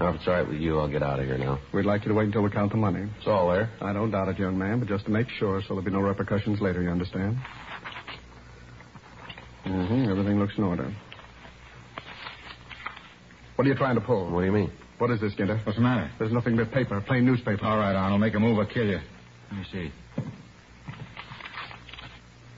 Now, 0.00 0.08
if 0.08 0.16
it's 0.16 0.26
all 0.26 0.32
right 0.32 0.48
with 0.48 0.58
you, 0.58 0.78
I'll 0.78 0.88
get 0.88 1.02
out 1.02 1.20
of 1.20 1.26
here 1.26 1.36
now. 1.36 1.58
We'd 1.74 1.84
like 1.84 2.02
you 2.04 2.08
to 2.08 2.14
wait 2.14 2.24
until 2.24 2.40
we 2.40 2.50
count 2.50 2.72
the 2.72 2.78
money. 2.78 3.06
It's 3.18 3.26
all 3.26 3.52
there. 3.52 3.68
I 3.82 3.92
don't 3.92 4.10
doubt 4.10 4.28
it, 4.28 4.38
young 4.38 4.56
man, 4.56 4.80
but 4.80 4.88
just 4.88 5.04
to 5.04 5.10
make 5.10 5.28
sure 5.38 5.60
so 5.60 5.68
there'll 5.74 5.84
be 5.84 5.90
no 5.90 6.00
repercussions 6.00 6.58
later, 6.58 6.80
you 6.80 6.88
understand? 6.88 7.36
Mm-hmm. 9.66 10.10
Everything 10.10 10.38
looks 10.38 10.54
in 10.56 10.64
order. 10.64 10.90
What 13.56 13.66
are 13.66 13.68
you 13.68 13.76
trying 13.76 13.96
to 13.96 14.00
pull? 14.00 14.30
What 14.30 14.40
do 14.40 14.46
you 14.46 14.52
mean? 14.52 14.72
What 14.96 15.10
is 15.10 15.20
this, 15.20 15.34
Ginter? 15.34 15.64
What's 15.66 15.76
the 15.76 15.82
matter? 15.82 16.10
There's 16.18 16.32
nothing 16.32 16.56
but 16.56 16.72
paper, 16.72 16.98
plain 17.06 17.26
newspaper. 17.26 17.66
All 17.66 17.76
right, 17.76 17.94
Arnold. 17.94 18.22
Make 18.22 18.34
a 18.34 18.40
move 18.40 18.56
or 18.56 18.64
kill 18.64 18.86
you. 18.86 19.00
Let 19.50 19.58
me 19.58 19.66
see. 19.70 19.92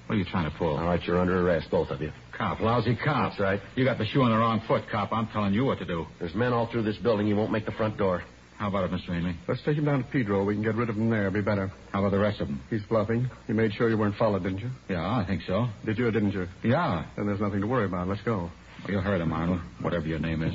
What 0.07 0.15
are 0.15 0.19
you 0.19 0.25
trying 0.27 0.49
to 0.49 0.57
pull? 0.57 0.77
All 0.77 0.85
right, 0.85 1.03
you're 1.03 1.19
under 1.19 1.45
arrest, 1.45 1.73
both 1.73 1.91
of 1.91 2.01
you. 2.01 2.13
Cop, 2.37 2.61
lousy 2.61 2.97
cop. 2.97 3.33
That's 3.33 3.41
right. 3.41 3.61
You 3.77 3.85
got 3.85 3.99
the 3.99 4.07
shoe 4.07 4.23
on 4.23 4.31
the 4.31 4.37
wrong 4.37 4.63
foot, 4.67 4.85
cop. 4.91 5.13
I'm 5.13 5.29
telling 5.29 5.53
you 5.55 5.65
what 5.65 5.79
to 5.79 5.85
do. 5.85 6.07
There's 6.19 6.35
men 6.35 6.53
all 6.53 6.71
through 6.71 6.83
this 6.85 6.97
building. 6.97 7.27
You 7.27 7.37
won't 7.37 7.53
make 7.53 7.67
the 7.67 7.73
front 7.73 7.99
door. 7.99 8.23
How 8.59 8.69
about 8.69 8.85
it, 8.85 8.91
Mr. 8.93 9.11
Ainley? 9.11 9.37
Let's 9.49 9.61
take 9.65 9.77
him 9.77 9.85
down 9.85 10.05
to 10.05 10.11
Pedro. 10.11 10.45
We 10.45 10.55
can 10.55 10.63
get 10.63 10.77
rid 10.77 10.89
of 10.89 10.97
him 10.97 11.11
there. 11.11 11.27
It'll 11.27 11.33
be 11.33 11.41
better. 11.41 11.73
How 11.93 11.99
about 11.99 12.13
the 12.13 12.19
rest 12.19 12.41
of 12.41 12.47
them? 12.47 12.63
He's 12.71 12.83
bluffing. 12.89 13.29
You 13.49 13.55
made 13.55 13.73
sure 13.73 13.91
you 13.91 13.99
weren't 13.99 14.15
followed, 14.17 14.45
didn't 14.45 14.59
you? 14.59 14.71
Yeah, 14.89 15.03
I 15.03 15.25
think 15.27 15.43
so. 15.47 15.67
Did 15.85 15.99
you 15.99 16.07
or 16.07 16.13
didn't 16.13 16.33
you? 16.33 16.47
Yeah. 16.63 17.05
Then 17.17 17.27
there's 17.27 17.41
nothing 17.41 17.61
to 17.61 17.67
worry 17.67 17.87
about. 17.87 18.07
Let's 18.09 18.23
go. 18.23 18.51
Well, 18.85 18.93
you 18.93 18.99
heard 19.01 19.21
him, 19.21 19.33
Arnold. 19.33 19.61
Whatever 19.81 20.07
your 20.07 20.21
name 20.21 20.43
is. 20.43 20.55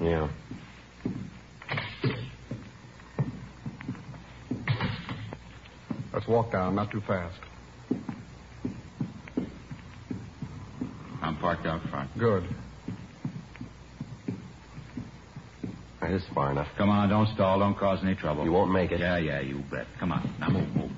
Yeah. 0.00 0.28
Let's 6.12 6.26
walk 6.26 6.52
down, 6.52 6.74
not 6.74 6.90
too 6.90 7.02
fast. 7.06 7.38
I'm 11.24 11.36
parked 11.38 11.66
out 11.66 11.80
front. 11.90 12.10
Good. 12.18 12.44
That 16.00 16.10
is 16.10 16.22
far 16.34 16.52
enough. 16.52 16.68
Come 16.76 16.90
on, 16.90 17.08
don't 17.08 17.28
stall. 17.34 17.58
Don't 17.58 17.78
cause 17.78 18.00
any 18.02 18.14
trouble. 18.14 18.44
You 18.44 18.52
won't 18.52 18.70
make 18.70 18.92
it. 18.92 19.00
Yeah, 19.00 19.16
yeah, 19.16 19.40
you 19.40 19.62
bet. 19.70 19.86
Come 19.98 20.12
on. 20.12 20.34
Now 20.38 20.50
move, 20.50 20.68
move. 20.76 20.90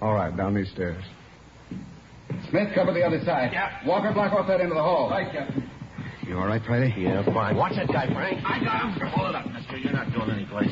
All 0.00 0.14
right, 0.14 0.34
down 0.34 0.54
these 0.54 0.70
stairs. 0.70 1.02
Smith, 2.48 2.68
cover 2.74 2.92
the 2.92 3.02
other 3.02 3.22
side. 3.24 3.50
Yeah. 3.52 3.84
Walker, 3.84 4.12
block 4.12 4.32
off 4.32 4.46
that 4.46 4.60
end 4.60 4.70
of 4.70 4.76
the 4.76 4.82
hall. 4.82 5.10
Right, 5.10 5.30
Captain. 5.30 5.68
You 6.26 6.38
all 6.38 6.46
right, 6.46 6.62
Friday? 6.64 6.94
Yeah, 6.96 7.24
fine. 7.24 7.56
Watch 7.56 7.74
that 7.74 7.88
guy, 7.88 8.06
Frank. 8.06 8.40
I 8.46 8.64
got 8.64 8.96
him. 8.96 9.08
Hold 9.08 9.30
it 9.30 9.34
up, 9.34 9.46
mister. 9.50 9.76
You're 9.76 9.92
not 9.92 10.14
going 10.14 10.30
anyplace. 10.30 10.70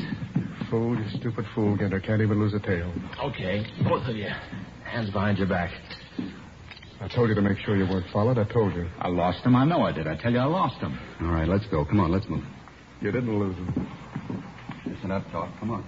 Fool, 0.69 0.95
you 0.97 1.05
stupid 1.19 1.45
fool, 1.55 1.77
Ginter. 1.77 2.05
Can't 2.05 2.21
even 2.21 2.39
lose 2.39 2.53
a 2.53 2.59
tail. 2.59 2.93
Okay, 3.23 3.65
both 3.87 4.07
of 4.07 4.15
you. 4.15 4.27
Hands 4.85 5.09
behind 5.09 5.37
your 5.37 5.47
back. 5.47 5.71
I 7.01 7.07
told 7.07 7.29
you 7.29 7.35
to 7.35 7.41
make 7.41 7.57
sure 7.59 7.75
you 7.75 7.85
weren't 7.85 8.05
followed. 8.11 8.37
I 8.37 8.43
told 8.43 8.73
you. 8.75 8.87
I 8.99 9.07
lost 9.07 9.43
him. 9.43 9.55
I 9.55 9.65
know 9.65 9.81
I 9.83 9.91
did. 9.91 10.05
I 10.05 10.15
tell 10.17 10.31
you, 10.31 10.37
I 10.37 10.45
lost 10.45 10.79
him. 10.79 10.99
All 11.21 11.27
right, 11.27 11.47
let's 11.47 11.65
go. 11.67 11.85
Come 11.85 11.99
on, 11.99 12.11
let's 12.11 12.27
move. 12.29 12.43
You 13.01 13.11
didn't 13.11 13.39
lose 13.39 13.55
him. 13.55 13.87
Listen 14.85 15.11
up, 15.11 15.23
talk. 15.31 15.49
Come 15.59 15.71
on. 15.71 15.85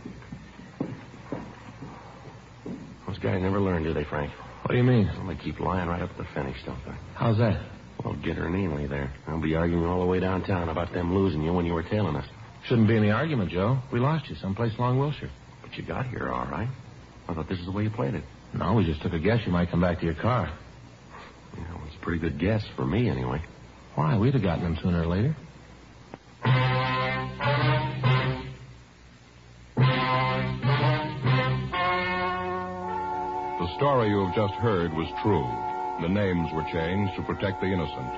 Those 3.08 3.20
guys 3.20 3.42
never 3.42 3.60
learn, 3.60 3.84
do 3.84 3.94
they, 3.94 4.06
Frank? 4.06 4.32
What 4.64 4.72
do 4.72 4.78
you 4.78 4.84
mean? 4.84 5.12
Well, 5.18 5.28
they 5.28 5.44
keep 5.44 5.60
lying 5.60 5.90
right 5.90 6.02
up 6.02 6.16
to 6.16 6.24
the 6.24 6.28
finish, 6.34 6.56
don't 6.66 6.80
they? 6.86 6.94
How's 7.16 7.38
that? 7.40 7.62
Well, 8.04 8.16
Ginter 8.16 8.46
and 8.46 8.56
Ainley 8.56 8.88
there. 8.88 9.14
I'll 9.28 9.42
be 9.42 9.54
arguing 9.54 9.86
all 9.86 10.00
the 10.00 10.08
way 10.08 10.20
downtown 10.20 10.70
about 10.70 10.94
them 10.94 11.14
losing 11.14 11.42
you 11.44 11.52
when 11.54 11.66
you 11.66 11.74
were 11.74 11.84
tailing 11.84 12.16
us. 12.16 12.26
Shouldn't 12.68 12.88
be 12.88 12.96
any 12.96 13.10
argument, 13.10 13.52
Joe. 13.52 13.80
We 13.92 14.00
lost 14.00 14.30
you 14.30 14.36
someplace 14.36 14.74
along 14.78 15.00
Wilshire. 15.00 15.32
But 15.62 15.76
you 15.78 15.84
got 15.86 16.08
here 16.08 16.30
all 16.30 16.46
right. 16.46 16.70
I 17.28 17.34
thought 17.34 17.50
this 17.50 17.60
is 17.60 17.66
the 17.66 17.72
way 17.72 17.84
you 17.84 17.90
played 17.90 18.14
it. 18.14 18.24
No, 18.54 18.74
we 18.74 18.86
just 18.86 19.02
took 19.02 19.14
a 19.14 19.20
guess 19.20 19.40
you 19.46 19.52
might 19.52 19.70
come 19.70 19.82
back 19.82 20.00
to 20.00 20.06
your 20.06 20.16
car. 20.16 20.52
Yeah, 21.58 21.74
well, 21.76 21.84
it's 21.88 21.96
a 21.96 22.00
pretty 22.04 22.20
good 22.20 22.40
guess 22.40 22.64
for 22.76 22.86
me, 22.86 23.10
anyway. 23.10 23.42
Why? 23.96 24.18
We'd 24.18 24.34
have 24.34 24.44
gotten 24.44 24.64
them 24.64 24.78
sooner 24.82 25.02
or 25.02 25.08
later. 25.08 25.36
The 33.60 33.68
story 33.78 34.10
you 34.10 34.26
have 34.26 34.36
just 34.36 34.54
heard 34.56 34.92
was 34.94 35.08
true. 35.24 35.48
The 36.02 36.10
names 36.14 36.50
were 36.54 36.64
changed 36.72 37.16
to 37.16 37.24
protect 37.24 37.62
the 37.62 37.68
innocent. 37.68 38.14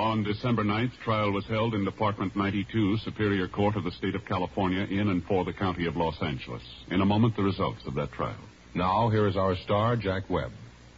On 0.00 0.22
December 0.22 0.64
9th, 0.64 0.92
trial 1.04 1.30
was 1.30 1.44
held 1.44 1.74
in 1.74 1.84
Department 1.84 2.34
92, 2.34 2.96
Superior 3.04 3.46
Court 3.46 3.76
of 3.76 3.84
the 3.84 3.90
State 3.90 4.14
of 4.14 4.24
California, 4.24 4.84
in 4.84 5.10
and 5.10 5.22
for 5.24 5.44
the 5.44 5.52
County 5.52 5.84
of 5.84 5.94
Los 5.94 6.16
Angeles. 6.22 6.62
In 6.90 7.02
a 7.02 7.04
moment, 7.04 7.36
the 7.36 7.42
results 7.42 7.82
of 7.86 7.94
that 7.96 8.10
trial. 8.10 8.40
Now, 8.74 9.10
here 9.10 9.28
is 9.28 9.36
our 9.36 9.54
star, 9.56 9.96
Jack 9.96 10.22
Webb. 10.30 10.52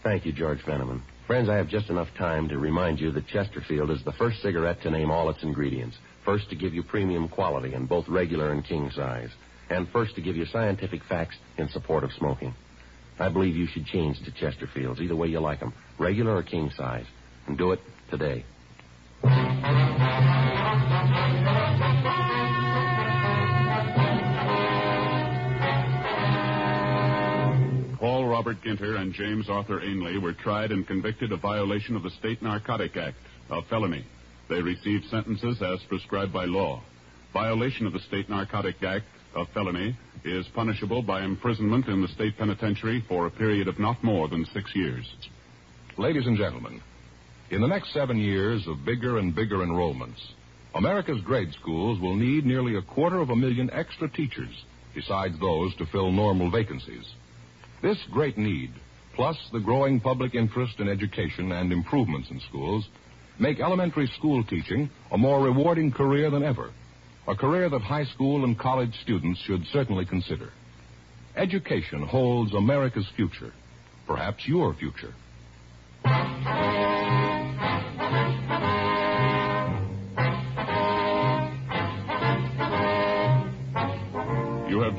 Thank 0.05 0.25
you, 0.25 0.33
George 0.33 0.61
Fenneman. 0.61 1.03
Friends, 1.27 1.49
I 1.49 1.57
have 1.57 1.67
just 1.67 1.91
enough 1.91 2.07
time 2.17 2.49
to 2.51 2.59
remind 2.59 3.01
you 3.01 3.11
that 3.11 3.27
Chesterfield 3.27 3.91
is 3.91 4.05
the 4.05 4.13
first 4.13 4.41
cigarette 4.41 4.81
to 4.83 4.91
name 4.93 5.11
all 5.11 5.29
its 5.31 5.43
ingredients. 5.43 5.97
First 6.25 6.49
to 6.51 6.57
give 6.57 6.73
you 6.73 6.85
premium 6.85 7.29
quality 7.29 7.75
in 7.75 7.87
both 7.87 8.07
regular 8.09 8.53
and 8.53 8.65
king 8.65 8.89
size. 8.95 9.31
And 9.69 9.89
first 9.89 10.15
to 10.15 10.23
give 10.23 10.37
you 10.37 10.47
scientific 10.47 11.03
facts 11.09 11.35
in 11.59 11.69
support 11.71 12.05
of 12.05 12.13
smoking. 12.13 12.55
I 13.19 13.31
believe 13.31 13.57
you 13.57 13.67
should 13.67 13.87
change 13.87 14.19
to 14.25 14.31
Chesterfields, 14.31 15.01
either 15.01 15.17
way 15.17 15.27
you 15.27 15.41
like 15.41 15.59
them, 15.59 15.75
regular 15.99 16.37
or 16.37 16.45
king 16.45 16.71
size. 16.77 17.07
And 17.49 17.59
do 17.59 17.73
it 17.73 17.81
today. 18.09 18.45
Robert 28.33 28.63
Ginter 28.63 28.99
and 28.99 29.13
James 29.13 29.51
Arthur 29.51 29.83
Ainley 29.83 30.17
were 30.17 30.33
tried 30.33 30.73
and 30.73 30.87
convicted 30.87 31.33
of 31.33 31.43
violation 31.43 31.97
of 31.97 32.03
the 32.03 32.09
State 32.19 32.41
Narcotic 32.41 32.97
Act, 32.97 33.19
a 33.51 33.61
felony. 33.69 34.07
They 34.49 34.63
received 34.63 35.05
sentences 35.11 35.61
as 35.61 35.81
prescribed 35.87 36.33
by 36.33 36.47
law. 36.47 36.83
Violation 37.35 37.87
of 37.87 37.93
the 37.93 38.01
State 38.09 38.31
Narcotic 38.31 38.83
Act, 38.83 39.05
a 39.37 39.45
felony, 39.53 39.95
is 40.25 40.47
punishable 40.55 41.03
by 41.03 41.21
imprisonment 41.21 41.89
in 41.89 42.01
the 42.01 42.09
state 42.09 42.39
penitentiary 42.39 43.05
for 43.07 43.27
a 43.27 43.31
period 43.31 43.69
of 43.69 43.79
not 43.79 44.03
more 44.03 44.29
than 44.29 44.47
six 44.55 44.75
years. 44.75 45.05
Ladies 45.99 46.27
and 46.27 46.39
gentlemen, 46.39 46.81
in 47.51 47.61
the 47.61 47.69
next 47.69 47.93
seven 47.93 48.17
years 48.17 48.67
of 48.67 48.83
bigger 48.83 49.19
and 49.19 49.35
bigger 49.35 49.59
enrollments, 49.59 50.23
America's 50.75 51.21
grade 51.21 51.53
schools 51.61 52.01
will 52.01 52.17
need 52.17 52.47
nearly 52.47 52.77
a 52.77 52.83
quarter 52.83 53.21
of 53.21 53.29
a 53.29 53.37
million 53.37 53.69
extra 53.75 54.09
teachers, 54.09 54.65
besides 54.95 55.39
those 55.39 55.77
to 55.77 55.85
fill 55.93 56.11
normal 56.11 56.51
vacancies. 56.51 57.05
This 57.83 57.99
great 58.13 58.39
need, 58.39 58.73
plus 59.17 59.37
the 59.53 59.59
growing 59.59 59.99
public 59.99 60.37
interest 60.37 60.79
in 60.79 60.89
education 60.89 61.51
and 61.51 61.73
improvements 61.73 62.31
in 62.31 62.41
schools, 62.49 62.89
make 63.41 63.59
elementary 63.59 64.07
school 64.19 64.45
teaching 64.45 64.89
a 65.11 65.19
more 65.19 65.43
rewarding 65.43 65.91
career 65.91 66.31
than 66.31 66.45
ever. 66.45 66.71
A 67.27 67.35
career 67.35 67.69
that 67.69 67.83
high 67.83 68.05
school 68.05 68.45
and 68.45 68.57
college 68.57 68.95
students 69.03 69.41
should 69.41 69.65
certainly 69.73 70.05
consider. 70.05 70.51
Education 71.35 72.03
holds 72.03 72.55
America's 72.55 73.09
future, 73.17 73.53
perhaps 74.07 74.47
your 74.47 74.75
future. 74.75 75.13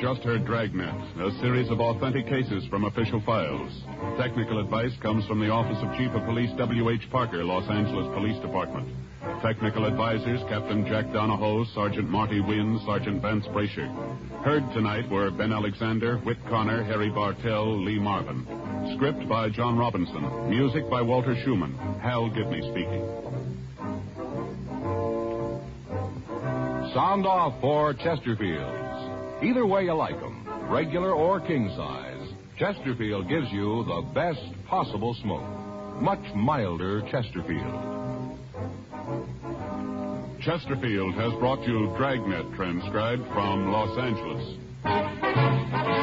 Just 0.04 0.22
heard 0.24 0.44
Dragnet, 0.44 0.94
a 1.18 1.32
series 1.40 1.72
of 1.72 1.80
authentic 1.80 2.28
cases 2.28 2.66
from 2.70 2.84
official 2.84 3.24
files. 3.26 3.72
Technical 4.20 4.60
advice 4.60 4.92
comes 5.02 5.26
from 5.28 5.40
the 5.40 5.48
Office 5.48 5.78
of 5.82 5.96
Chief 5.98 6.12
of 6.12 6.26
Police 6.26 6.50
W.H. 6.58 7.08
Parker, 7.10 7.42
Los 7.46 7.64
Angeles 7.70 8.14
Police 8.14 8.38
Department. 8.42 8.86
Technical 9.42 9.86
advisors 9.86 10.42
Captain 10.50 10.86
Jack 10.88 11.06
Donahoe, 11.14 11.64
Sergeant 11.74 12.10
Marty 12.10 12.42
Wynn, 12.42 12.82
Sergeant 12.86 13.22
Vance 13.22 13.46
Brasher. 13.56 13.88
Heard 14.44 14.64
tonight 14.74 15.10
were 15.10 15.32
Ben 15.32 15.54
Alexander, 15.54 16.18
Whit 16.18 16.38
Connor, 16.50 16.84
Harry 16.84 17.10
Bartell, 17.10 17.82
Lee 17.82 17.98
Marvin. 17.98 18.46
Script 18.98 19.30
by 19.30 19.48
John 19.52 19.78
Robinson. 19.78 20.50
Music 20.50 20.84
by 20.90 21.02
Walter 21.02 21.42
Schumann. 21.46 21.78
Hal 22.02 22.30
Gibney 22.30 22.60
speaking. 22.72 23.08
Sound 26.94 27.26
off 27.26 27.62
for 27.62 27.94
Chesterfields. 27.94 28.83
Either 29.44 29.66
way 29.66 29.84
you 29.84 29.94
like 29.94 30.16
'em, 30.16 30.48
regular 30.70 31.12
or 31.12 31.42
king 31.42 31.70
size, 31.76 32.34
Chesterfield 32.58 33.28
gives 33.28 33.52
you 33.52 33.84
the 33.84 34.02
best 34.14 34.42
possible 34.68 35.14
smoke. 35.16 35.44
Much 36.02 36.34
milder 36.34 37.02
Chesterfield. 37.12 38.38
Chesterfield 40.40 41.14
has 41.16 41.34
brought 41.34 41.62
you 41.68 41.94
Dragnet, 41.98 42.54
transcribed 42.56 43.26
from 43.34 43.72
Los 43.72 43.98
Angeles. 43.98 46.03